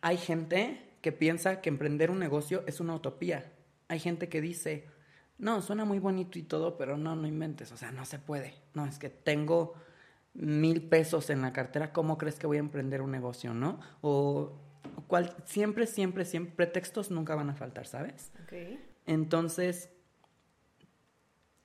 [0.00, 3.52] hay gente que piensa que emprender un negocio es una utopía.
[3.88, 4.86] Hay gente que dice,
[5.38, 8.54] no, suena muy bonito y todo, pero no, no inventes, o sea, no se puede.
[8.72, 9.74] No, es que tengo
[10.34, 13.80] mil pesos en la cartera, ¿cómo crees que voy a emprender un negocio, no?
[14.02, 14.52] O
[15.08, 18.30] cual, siempre, siempre, siempre, pretextos nunca van a faltar, ¿sabes?
[18.44, 18.78] Okay.
[19.04, 19.90] Entonces,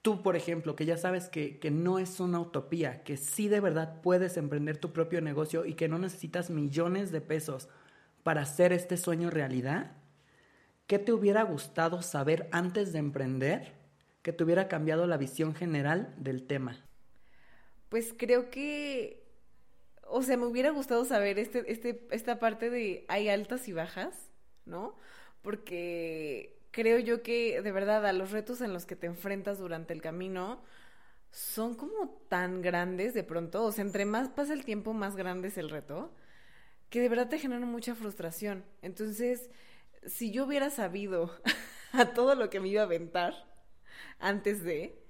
[0.02, 3.60] tú, por ejemplo, que ya sabes que, que no es una utopía, que sí de
[3.60, 7.70] verdad puedes emprender tu propio negocio y que no necesitas millones de pesos
[8.24, 9.92] para hacer este sueño realidad,
[10.92, 13.72] ¿Qué te hubiera gustado saber antes de emprender
[14.24, 16.86] que te hubiera cambiado la visión general del tema?
[17.88, 19.24] Pues creo que,
[20.06, 24.34] o sea, me hubiera gustado saber este, este, esta parte de hay altas y bajas,
[24.66, 24.98] ¿no?
[25.42, 29.94] Porque creo yo que de verdad a los retos en los que te enfrentas durante
[29.94, 30.64] el camino
[31.32, 35.48] son como tan grandes de pronto, o sea, entre más pasa el tiempo, más grande
[35.50, 36.14] es el reto,
[36.90, 38.66] que de verdad te generan mucha frustración.
[38.82, 39.50] Entonces,
[40.06, 41.32] si yo hubiera sabido
[41.94, 43.34] a todo lo que me iba a aventar
[44.20, 45.02] antes de,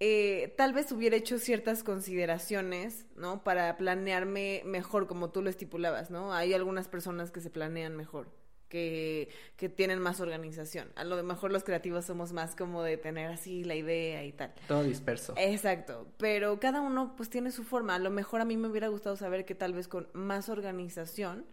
[0.00, 3.44] eh, tal vez hubiera hecho ciertas consideraciones, ¿no?
[3.44, 6.32] Para planearme mejor, como tú lo estipulabas, ¿no?
[6.34, 8.28] Hay algunas personas que se planean mejor,
[8.72, 10.90] que, que tienen más organización.
[10.96, 14.54] A lo mejor los creativos somos más como de tener así la idea y tal.
[14.66, 15.34] Todo disperso.
[15.36, 17.96] Exacto, pero cada uno pues tiene su forma.
[17.96, 21.44] A lo mejor a mí me hubiera gustado saber que tal vez con más organización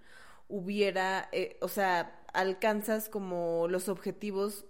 [0.48, 4.64] hubiera, eh, o sea, alcanzas como los objetivos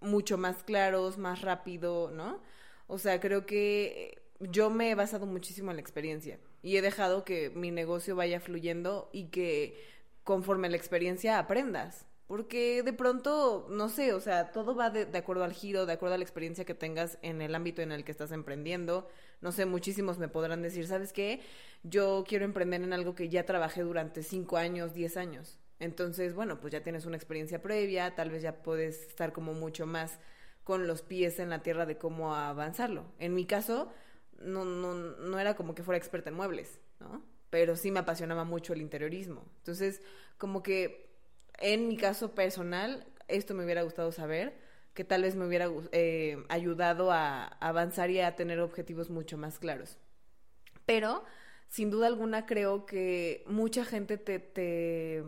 [0.00, 2.42] mucho más claros, más rápido, ¿no?
[2.88, 7.24] O sea, creo que yo me he basado muchísimo en la experiencia y he dejado
[7.24, 9.95] que mi negocio vaya fluyendo y que
[10.26, 12.04] conforme la experiencia aprendas.
[12.26, 15.92] Porque de pronto, no sé, o sea, todo va de, de, acuerdo al giro, de
[15.92, 19.08] acuerdo a la experiencia que tengas en el ámbito en el que estás emprendiendo.
[19.40, 21.40] No sé, muchísimos me podrán decir, ¿sabes qué?
[21.84, 25.60] Yo quiero emprender en algo que ya trabajé durante cinco años, diez años.
[25.78, 29.86] Entonces, bueno, pues ya tienes una experiencia previa, tal vez ya puedes estar como mucho
[29.86, 30.18] más
[30.64, 33.04] con los pies en la tierra de cómo avanzarlo.
[33.20, 33.92] En mi caso,
[34.40, 37.35] no, no, no era como que fuera experta en muebles, ¿no?
[37.56, 39.42] Pero sí me apasionaba mucho el interiorismo.
[39.60, 40.02] Entonces,
[40.36, 41.08] como que
[41.58, 44.58] en mi caso personal, esto me hubiera gustado saber,
[44.92, 49.58] que tal vez me hubiera eh, ayudado a, avanzar y a tener objetivos mucho más
[49.58, 49.96] claros.
[50.84, 51.24] Pero,
[51.68, 55.24] sin duda alguna, creo que mucha gente te, te,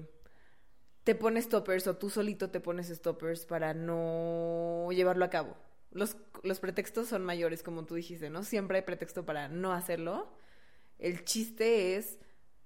[1.05, 5.57] te pone stoppers o tú solito te pones stoppers para no llevarlo a cabo.
[5.93, 8.43] Los, los pretextos son mayores, como tú dijiste, ¿no?
[8.43, 10.29] Siempre hay pretexto para no hacerlo.
[10.99, 12.19] El chiste es,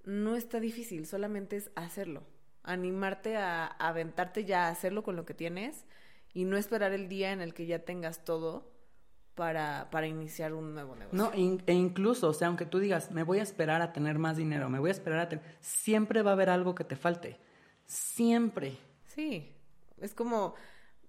[0.03, 2.23] no está difícil, solamente es hacerlo
[2.63, 5.85] animarte a, aventarte ya a hacerlo con lo que tienes
[6.33, 8.71] y no esperar el día en el que ya tengas todo
[9.35, 11.17] para, para iniciar un nuevo negocio.
[11.17, 14.37] No, e incluso, o sea, aunque tú digas, me voy a esperar a tener más
[14.37, 15.43] dinero, me voy a esperar a tener...
[15.59, 17.37] Siempre va a haber algo que te falte.
[17.85, 18.77] Siempre.
[19.07, 19.51] Sí,
[19.99, 20.55] es como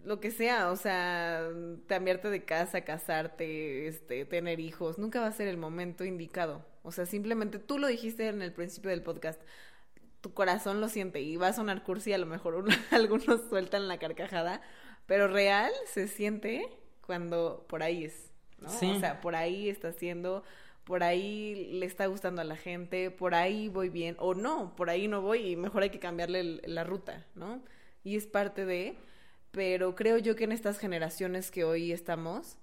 [0.03, 1.49] lo que sea, o sea,
[1.87, 6.65] cambiarte de casa, casarte, este, tener hijos, nunca va a ser el momento indicado.
[6.85, 9.41] O sea, simplemente tú lo dijiste en el principio del podcast,
[10.21, 13.99] tu corazón lo siente y va a sonar cursi, a lo mejor algunos sueltan la
[13.99, 14.63] carcajada,
[15.07, 16.69] pero real se siente
[17.01, 18.69] cuando por ahí es, ¿no?
[18.69, 20.45] O sea, por ahí está haciendo,
[20.85, 24.91] por ahí le está gustando a la gente, por ahí voy bien, o no, por
[24.91, 27.63] ahí no voy y mejor hay que cambiarle la ruta, ¿no?
[28.05, 28.97] Y es parte de
[29.55, 32.59] pero creo yo que en estas generaciones que hoy estamos,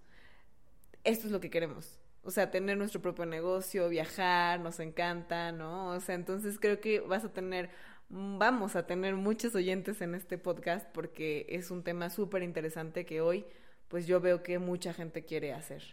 [1.05, 2.00] esto es lo que queremos.
[2.23, 5.89] O sea, tener nuestro propio negocio, viajar, nos encanta, ¿no?
[5.89, 7.71] O sea, entonces creo que vas a tener,
[8.09, 13.21] vamos a tener muchos oyentes en este podcast porque es un tema súper interesante que
[13.21, 13.45] hoy,
[13.87, 15.83] pues yo veo que mucha gente quiere hacer.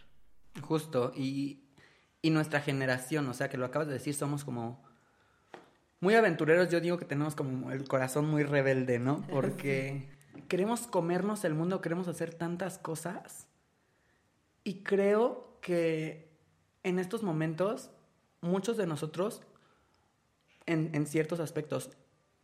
[0.61, 1.63] Justo, y,
[2.21, 4.83] y nuestra generación, o sea, que lo acabas de decir, somos como
[5.99, 9.21] muy aventureros, yo digo que tenemos como el corazón muy rebelde, ¿no?
[9.29, 10.09] Porque
[10.47, 13.47] queremos comernos el mundo, queremos hacer tantas cosas.
[14.63, 16.29] Y creo que
[16.83, 17.91] en estos momentos,
[18.41, 19.41] muchos de nosotros,
[20.65, 21.89] en, ciertos aspectos,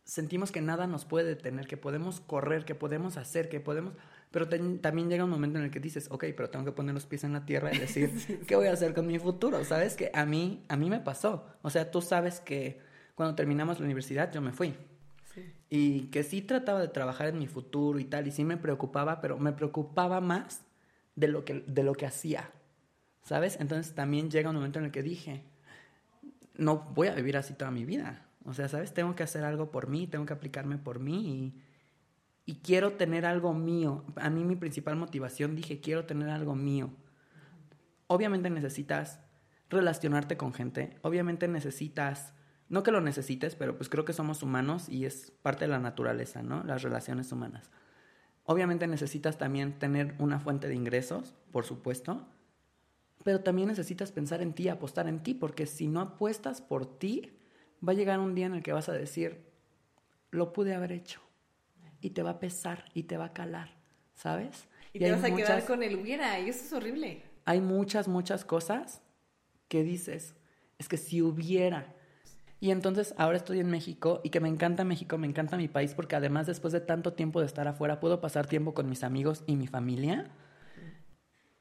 [0.04, 3.94] sentimos que nada nos puede detener, que podemos correr, que podemos hacer, que podemos...
[4.30, 7.06] Pero también llega un momento en el que dices, ok, pero tengo que poner los
[7.06, 9.64] pies en la tierra y decir, ¿qué voy a hacer con mi futuro?
[9.64, 9.94] ¿Sabes?
[9.94, 11.46] Que a mí, a mí me pasó.
[11.62, 12.80] O sea, tú sabes que
[13.14, 14.74] cuando terminamos la universidad yo me fui.
[15.68, 19.20] Y que sí trataba de trabajar en mi futuro y tal, y sí me preocupaba,
[19.20, 20.62] pero me preocupaba más
[21.16, 22.50] de lo que, de lo que hacía,
[23.26, 23.58] ¿sabes?
[23.60, 25.42] Entonces también llega un momento en el que dije,
[26.54, 28.24] no voy a vivir así toda mi vida.
[28.44, 28.94] O sea, ¿sabes?
[28.94, 31.52] Tengo que hacer algo por mí, tengo que aplicarme por mí
[32.46, 34.04] y, quiero tener algo mío.
[34.14, 36.90] A mí mi principal motivación dije, quiero tener algo mío.
[38.06, 39.18] Obviamente necesitas
[39.68, 42.32] relacionarte con gente, obviamente necesitas
[42.68, 45.80] no que lo necesites, pero pues creo que somos humanos y es parte de la
[45.80, 46.62] naturaleza, ¿no?
[46.62, 47.70] Las relaciones humanas.
[48.44, 52.28] Obviamente necesitas también tener una fuente de ingresos, por supuesto,
[53.26, 57.32] pero también necesitas pensar en ti, apostar en ti, porque si no apuestas por ti,
[57.86, 59.50] va a llegar un día en el que vas a decir,
[60.30, 61.20] lo pude haber hecho,
[62.00, 63.78] y te va a pesar, y te va a calar,
[64.14, 64.68] ¿sabes?
[64.92, 67.24] Y, te vas a quedar con el hubiera, y eso es horrible.
[67.46, 69.02] Hay muchas, muchas cosas
[69.66, 70.36] que dices,
[70.78, 71.96] es que si hubiera,
[72.60, 75.94] y entonces ahora estoy en México y que me encanta México, me encanta mi país
[75.94, 79.42] porque además después de tanto tiempo de estar afuera puedo pasar tiempo con mis amigos
[79.48, 80.30] y mi familia.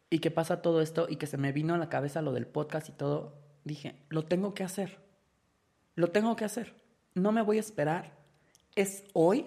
[0.09, 2.47] Y que pasa todo esto y que se me vino a la cabeza lo del
[2.47, 3.33] podcast y todo,
[3.63, 4.99] dije, lo tengo que hacer.
[5.95, 6.73] Lo tengo que hacer.
[7.13, 8.13] No me voy a esperar.
[8.75, 9.45] Es hoy.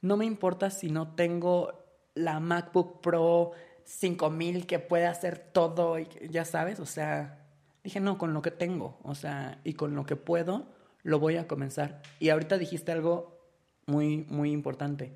[0.00, 1.80] No me importa si no tengo
[2.14, 3.52] la MacBook Pro
[3.84, 7.44] 5000 que puede hacer todo, y, ya sabes, o sea,
[7.82, 10.66] dije, no, con lo que tengo, o sea, y con lo que puedo,
[11.02, 12.02] lo voy a comenzar.
[12.18, 13.38] Y ahorita dijiste algo
[13.86, 15.12] muy, muy importante,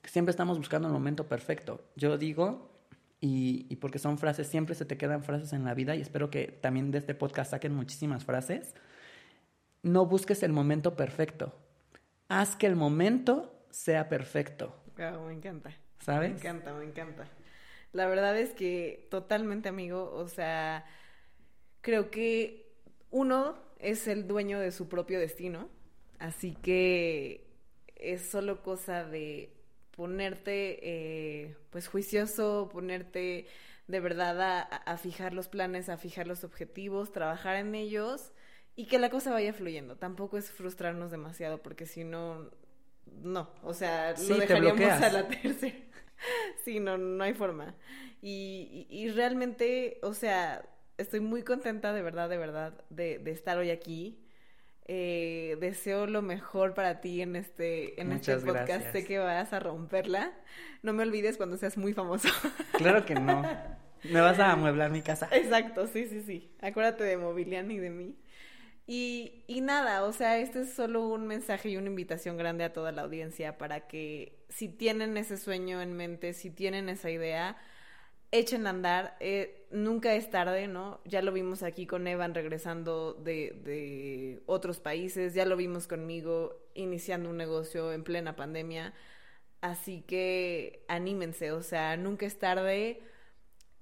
[0.00, 1.80] que siempre estamos buscando el momento perfecto.
[1.96, 2.70] Yo digo,
[3.24, 6.28] y, y, porque son frases, siempre se te quedan frases en la vida y espero
[6.28, 8.74] que también de este podcast saquen muchísimas frases.
[9.82, 11.54] No busques el momento perfecto.
[12.28, 14.74] Haz que el momento sea perfecto.
[14.96, 15.70] me encanta.
[16.00, 16.32] ¿Sabes?
[16.32, 17.28] Me encanta, me encanta.
[17.92, 20.84] La verdad es que totalmente, amigo, o sea,
[21.80, 22.74] creo que
[23.10, 25.68] uno es el dueño de su propio destino,
[26.18, 27.46] así que
[27.94, 29.61] es solo cosa de
[29.96, 33.46] ponerte eh, pues juicioso, ponerte
[33.86, 38.32] de verdad a, fijar los planes, a fijar los objetivos, trabajar en ellos
[38.74, 39.96] y que la cosa vaya fluyendo.
[39.96, 42.50] Tampoco es frustrarnos demasiado porque si no,
[43.22, 45.76] no, o sea, lo dejaríamos a la tercera.
[46.64, 47.74] sí, no, no hay forma.
[48.22, 50.64] Y, y, y realmente, o sea,
[50.96, 54.21] estoy muy contenta de verdad, de verdad, de, de estar hoy aquí.
[54.86, 58.90] Eh, deseo lo mejor para ti en este, en este podcast.
[58.92, 60.32] Sé que vas a romperla.
[60.82, 62.28] No me olvides cuando seas muy famoso.
[62.76, 63.42] Claro que no.
[64.04, 65.28] Me vas a amueblar mi casa.
[65.30, 66.50] Exacto, sí, sí, sí.
[66.60, 68.16] Acuérdate de Mobiliani y de mí.
[68.86, 72.72] Y, y nada, o sea, este es solo un mensaje y una invitación grande a
[72.72, 77.56] toda la audiencia para que si tienen ese sueño en mente, si tienen esa idea,
[78.32, 81.00] echen a andar, eh, nunca es tarde, ¿no?
[81.04, 86.58] Ya lo vimos aquí con Evan regresando de, de, otros países, ya lo vimos conmigo
[86.74, 88.94] iniciando un negocio en plena pandemia,
[89.60, 93.02] así que anímense, o sea, nunca es tarde,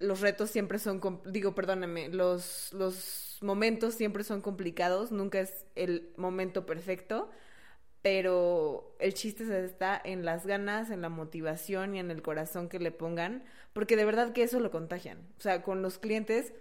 [0.01, 6.13] los retos siempre son, digo, perdóname, los, los momentos siempre son complicados, nunca es el
[6.17, 7.31] momento perfecto,
[8.03, 12.79] pero el chiste está en las ganas, en la motivación y en el corazón que
[12.79, 15.19] le pongan, porque de verdad que eso lo contagian.
[15.39, 16.53] O sea, con los clientes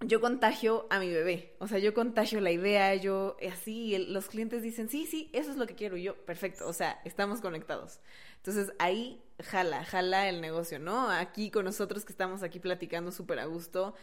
[0.00, 4.62] yo contagio a mi bebé, o sea, yo contagio la idea, yo así, los clientes
[4.62, 8.00] dicen, sí, sí, eso es lo que quiero, y yo, perfecto, o sea, estamos conectados.
[8.36, 11.10] Entonces ahí jala, jala el negocio, ¿no?
[11.10, 13.94] Aquí con nosotros que estamos aquí platicando súper a gusto,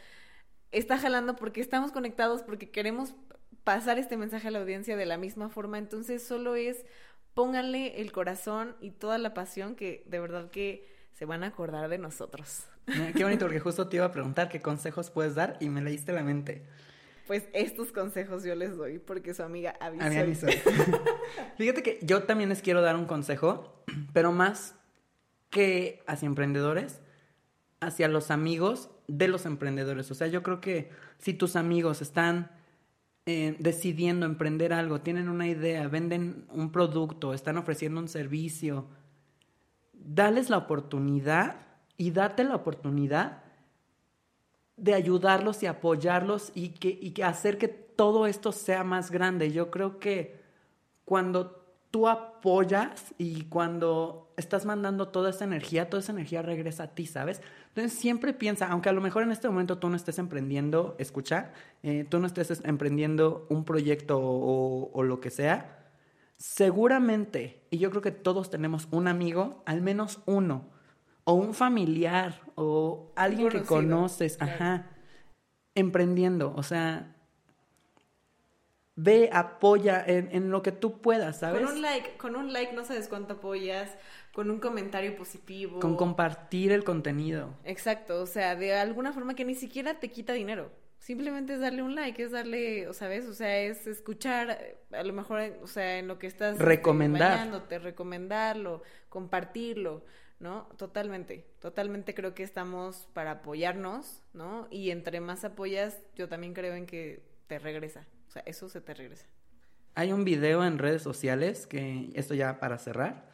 [0.72, 3.14] está jalando porque estamos conectados, porque queremos
[3.64, 6.86] pasar este mensaje a la audiencia de la misma forma, entonces solo es
[7.34, 11.90] pónganle el corazón y toda la pasión que de verdad que se van a acordar
[11.90, 12.66] de nosotros.
[13.16, 16.14] Qué bonito, porque justo te iba a preguntar qué consejos puedes dar y me leíste
[16.14, 16.66] la mente.
[17.28, 20.48] Pues estos consejos yo les doy porque su amiga avisó.
[21.58, 23.84] Fíjate que yo también les quiero dar un consejo,
[24.14, 24.76] pero más
[25.50, 27.02] que hacia emprendedores,
[27.80, 30.10] hacia los amigos de los emprendedores.
[30.12, 30.90] O sea, yo creo que
[31.20, 32.52] si tus amigos están
[33.26, 38.88] eh, decidiendo emprender algo, tienen una idea, venden un producto, están ofreciendo un servicio,
[39.94, 41.58] dales la oportunidad
[41.98, 43.44] y date la oportunidad
[44.76, 49.52] de ayudarlos y apoyarlos y que, y que hacer que todo esto sea más grande.
[49.52, 50.42] Yo creo que
[51.06, 56.96] cuando tú apoyas y cuando estás mandando toda esa energía, toda esa energía regresa a
[56.96, 57.42] ti, ¿sabes?
[57.74, 61.54] Entonces siempre piensa, aunque a lo mejor en este momento tú no estés emprendiendo, escucha,
[61.84, 65.88] eh, tú no estés emprendiendo un proyecto o, o, lo que sea,
[66.36, 70.66] seguramente, y yo creo que todos tenemos un amigo, al menos uno,
[71.24, 74.90] o un familiar, o alguien que conoces, ajá,
[75.74, 77.16] emprendiendo, o sea,
[78.96, 81.62] ve, apoya en, en, lo que tú puedas, ¿sabes?
[81.62, 83.96] Con un like, con un like no sabes cuánto apoyas,
[84.34, 85.80] con un comentario positivo.
[85.80, 87.54] Con compartir el contenido.
[87.64, 90.72] Exacto, o sea, de alguna forma que ni siquiera te quita dinero.
[91.00, 93.26] Simplemente es darle un like, es darle, ¿sabes?
[93.26, 96.60] O sea, es escuchar, a lo mejor, o sea, en lo que estás...
[96.60, 97.50] Recomendar.
[97.82, 100.06] recomendarlo, compartirlo,
[100.40, 100.68] ¿no?
[100.78, 104.68] Totalmente, totalmente creo que estamos para apoyarnos, ¿no?
[104.70, 108.06] Y entre más apoyas, yo también creo en que te regresa.
[108.28, 109.26] O sea, eso se te regresa.
[109.96, 113.31] Hay un video en redes sociales, que esto ya para cerrar,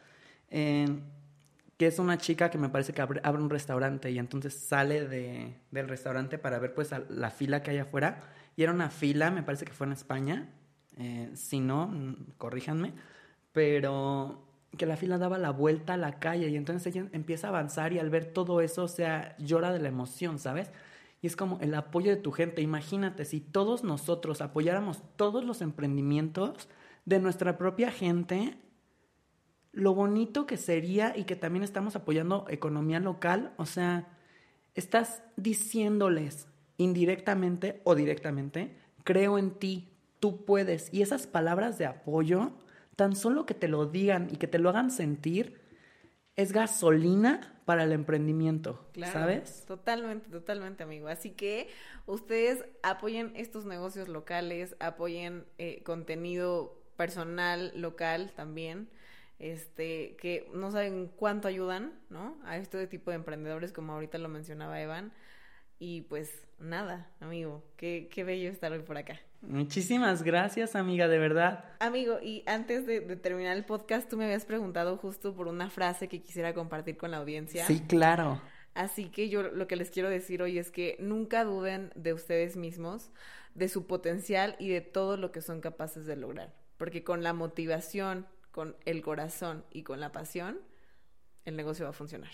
[0.50, 5.56] que es una chica que me parece que abre, un restaurante y entonces sale de,
[5.70, 8.20] del restaurante para ver pues la fila que hay afuera.
[8.56, 10.48] Y era una fila, me parece que fue en España,
[10.96, 12.92] eh, si no, mm, corríjanme,
[13.52, 14.44] pero
[14.76, 17.92] que la fila daba la vuelta a la calle y entonces ella empieza a avanzar
[17.92, 20.70] y al ver todo eso, o sea, llora de la emoción, ¿sabes?
[21.22, 22.62] Y es como el apoyo de tu gente.
[22.62, 26.68] Imagínate, si todos nosotros apoyáramos todos los emprendimientos
[27.06, 28.58] de nuestra propia gente,
[29.72, 34.08] lo bonito que sería y que también estamos apoyando economía local, o sea,
[34.74, 39.88] estás diciéndoles indirectamente o directamente, creo en ti,
[40.20, 40.92] tú puedes.
[40.92, 42.52] Y esas palabras de apoyo,
[42.96, 45.60] tan solo que te lo digan y que te lo hagan sentir,
[46.36, 49.64] es gasolina para el emprendimiento, ¿sabes?
[49.66, 51.08] Totalmente, totalmente, amigo.
[51.08, 51.68] Así que
[52.06, 58.88] ustedes apoyen estos negocios locales, apoyen eh, contenido personal local también,
[59.38, 62.36] este, que no saben cuánto ayudan, ¿no?
[62.44, 65.12] A este tipo de emprendedores, como ahorita lo mencionaba Evan.
[65.78, 69.20] Y pues nada, amigo, qué, qué bello estar hoy por acá.
[69.40, 71.64] Muchísimas gracias, amiga, de verdad.
[71.78, 76.08] Amigo, y antes de, terminar el podcast, tú me habías preguntado justo por una frase
[76.08, 77.64] que quisiera compartir con la audiencia.
[77.66, 78.40] Sí, claro.
[78.74, 82.56] Así que yo lo que les quiero decir hoy es que nunca duden de ustedes
[82.56, 83.12] mismos,
[83.54, 86.52] de su potencial y de todo lo que son capaces de lograr.
[86.76, 88.26] Porque con la motivación,
[88.58, 90.58] con el corazón y con la pasión,
[91.44, 92.32] el negocio va a funcionar.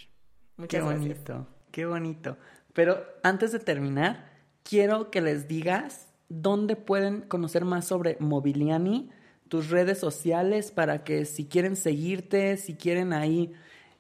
[0.56, 2.38] Muchas qué bonito, qué bonito.
[2.72, 4.30] Pero antes de terminar,
[4.62, 9.10] quiero que les digas dónde pueden conocer más sobre Mobiliani,
[9.48, 13.52] tus redes sociales, para que si quieren seguirte, si quieren ahí,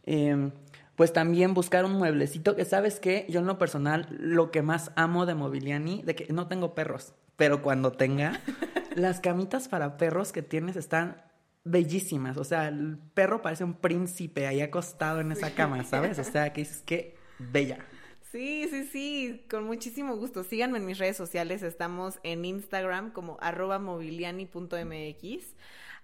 [0.06, 0.50] em,
[0.96, 4.92] pues también buscar un mueblecito, que sabes que yo en lo personal, lo que más
[4.96, 8.40] amo de Mobiliani, de que no tengo perros, pero cuando tenga,
[8.96, 11.22] las camitas para perros que tienes están
[11.64, 12.36] bellísimas.
[12.36, 16.18] O sea, el perro parece un príncipe ahí acostado en esa cama, ¿sabes?
[16.18, 17.84] O sea, que dices que bella.
[18.30, 20.42] Sí, sí, sí, con muchísimo gusto.
[20.44, 25.54] Síganme en mis redes sociales, estamos en Instagram como arroba mobiliani.mx.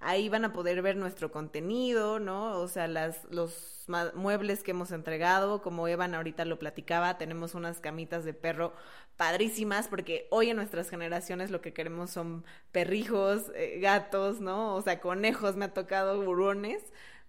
[0.00, 2.58] Ahí van a poder ver nuestro contenido, ¿no?
[2.58, 3.84] O sea, las, los
[4.14, 8.72] muebles que hemos entregado, como Evan ahorita lo platicaba, tenemos unas camitas de perro
[9.16, 14.74] padrísimas, porque hoy en nuestras generaciones lo que queremos son perrijos, eh, gatos, ¿no?
[14.74, 16.82] O sea, conejos, me ha tocado burones.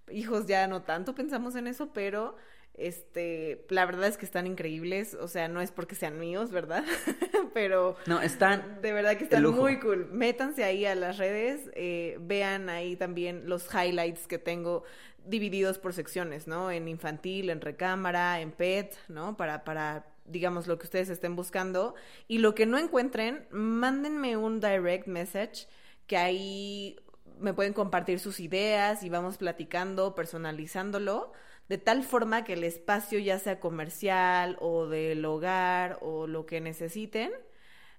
[0.10, 2.36] Hijos ya no tanto pensamos en eso, pero
[2.74, 6.84] este, la verdad es que están increíbles, o sea, no es porque sean míos, ¿verdad?
[7.54, 7.96] Pero...
[8.08, 8.82] No, están...
[8.82, 10.08] De verdad que están muy cool.
[10.12, 14.84] Métanse ahí a las redes, eh, vean ahí también los highlights que tengo
[15.26, 16.72] divididos por secciones, ¿no?
[16.72, 19.38] En infantil, en recámara, en pet, ¿no?
[19.38, 21.96] Para, para digamos, lo que ustedes estén buscando.
[22.28, 25.68] Y lo que no encuentren, mándenme un direct message
[26.08, 27.00] que ahí
[27.40, 31.34] me pueden compartir sus ideas y vamos platicando, personalizándolo,
[31.72, 36.60] de tal forma que el espacio ya sea comercial o del hogar o lo que
[36.60, 37.32] necesiten,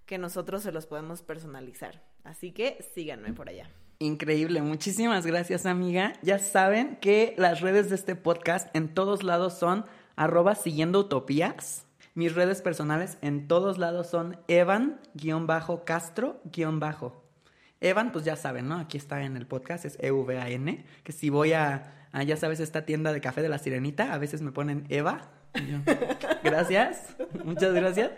[0.05, 2.03] que nosotros se los podemos personalizar.
[2.23, 3.71] Así que síganme por allá.
[3.99, 6.13] Increíble, muchísimas gracias amiga.
[6.21, 11.87] Ya saben que las redes de este podcast en todos lados son arroba siguiendo utopías.
[12.15, 17.25] Mis redes personales en todos lados son evan-castro-bajo.
[17.81, 18.77] Evan, pues ya saben, ¿no?
[18.77, 20.85] Aquí está en el podcast, es E-V-A-N.
[21.03, 24.43] Que si voy a, ya sabes, esta tienda de café de la sirenita, a veces
[24.43, 25.31] me ponen Eva.
[26.45, 28.11] gracias, muchas gracias.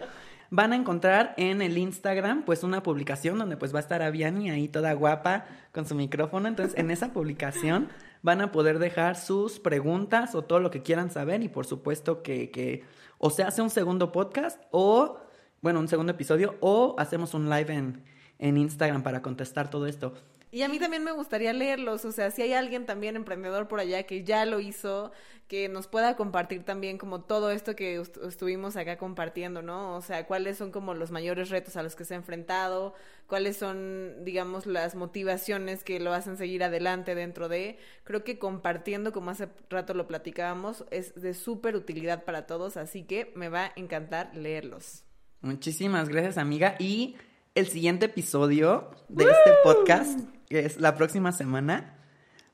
[0.50, 4.50] Van a encontrar en el Instagram, pues, una publicación donde, pues, va a estar Aviani
[4.50, 6.48] ahí toda guapa con su micrófono.
[6.48, 7.88] Entonces, en esa publicación
[8.22, 11.42] van a poder dejar sus preguntas o todo lo que quieran saber.
[11.42, 12.84] Y, por supuesto, que, que
[13.18, 15.18] o se hace un segundo podcast o,
[15.60, 20.14] bueno, un segundo episodio o hacemos un live en en Instagram para contestar todo esto.
[20.54, 23.80] Y a mí también me gustaría leerlos, o sea, si hay alguien también emprendedor por
[23.80, 25.10] allá que ya lo hizo,
[25.48, 29.96] que nos pueda compartir también como todo esto que estuvimos acá compartiendo, ¿no?
[29.96, 32.94] O sea, cuáles son como los mayores retos a los que se ha enfrentado,
[33.26, 37.76] cuáles son, digamos, las motivaciones que lo hacen seguir adelante dentro de.
[38.04, 43.02] Creo que compartiendo, como hace rato lo platicábamos, es de súper utilidad para todos, así
[43.02, 45.02] que me va a encantar leerlos.
[45.40, 46.76] Muchísimas gracias, amiga.
[46.78, 47.16] Y
[47.56, 50.18] el siguiente episodio de este podcast,
[50.48, 51.98] que es la próxima semana,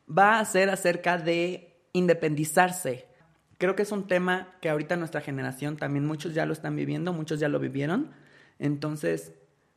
[0.09, 3.07] va a ser acerca de independizarse.
[3.59, 7.13] Creo que es un tema que ahorita nuestra generación también muchos ya lo están viviendo,
[7.13, 8.11] muchos ya lo vivieron.
[8.59, 9.33] Entonces,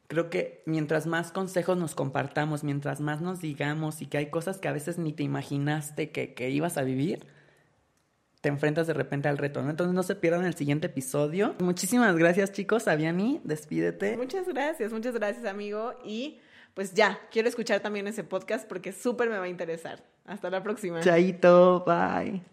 [0.07, 4.59] creo que mientras más consejos nos compartamos, mientras más nos digamos y que hay cosas
[4.59, 7.25] que a veces ni te imaginaste que, que ibas a vivir,
[8.43, 9.69] te enfrentas de repente al reto, ¿no?
[9.69, 11.55] Entonces no se pierdan el siguiente episodio.
[11.59, 12.89] Muchísimas gracias, chicos.
[12.89, 14.17] Aviani, despídete.
[14.17, 15.93] Muchas gracias, muchas gracias, amigo.
[16.03, 16.41] Y
[16.73, 20.03] pues ya, quiero escuchar también ese podcast porque súper me va a interesar.
[20.25, 21.01] Hasta la próxima.
[21.01, 22.52] Chaito, bye.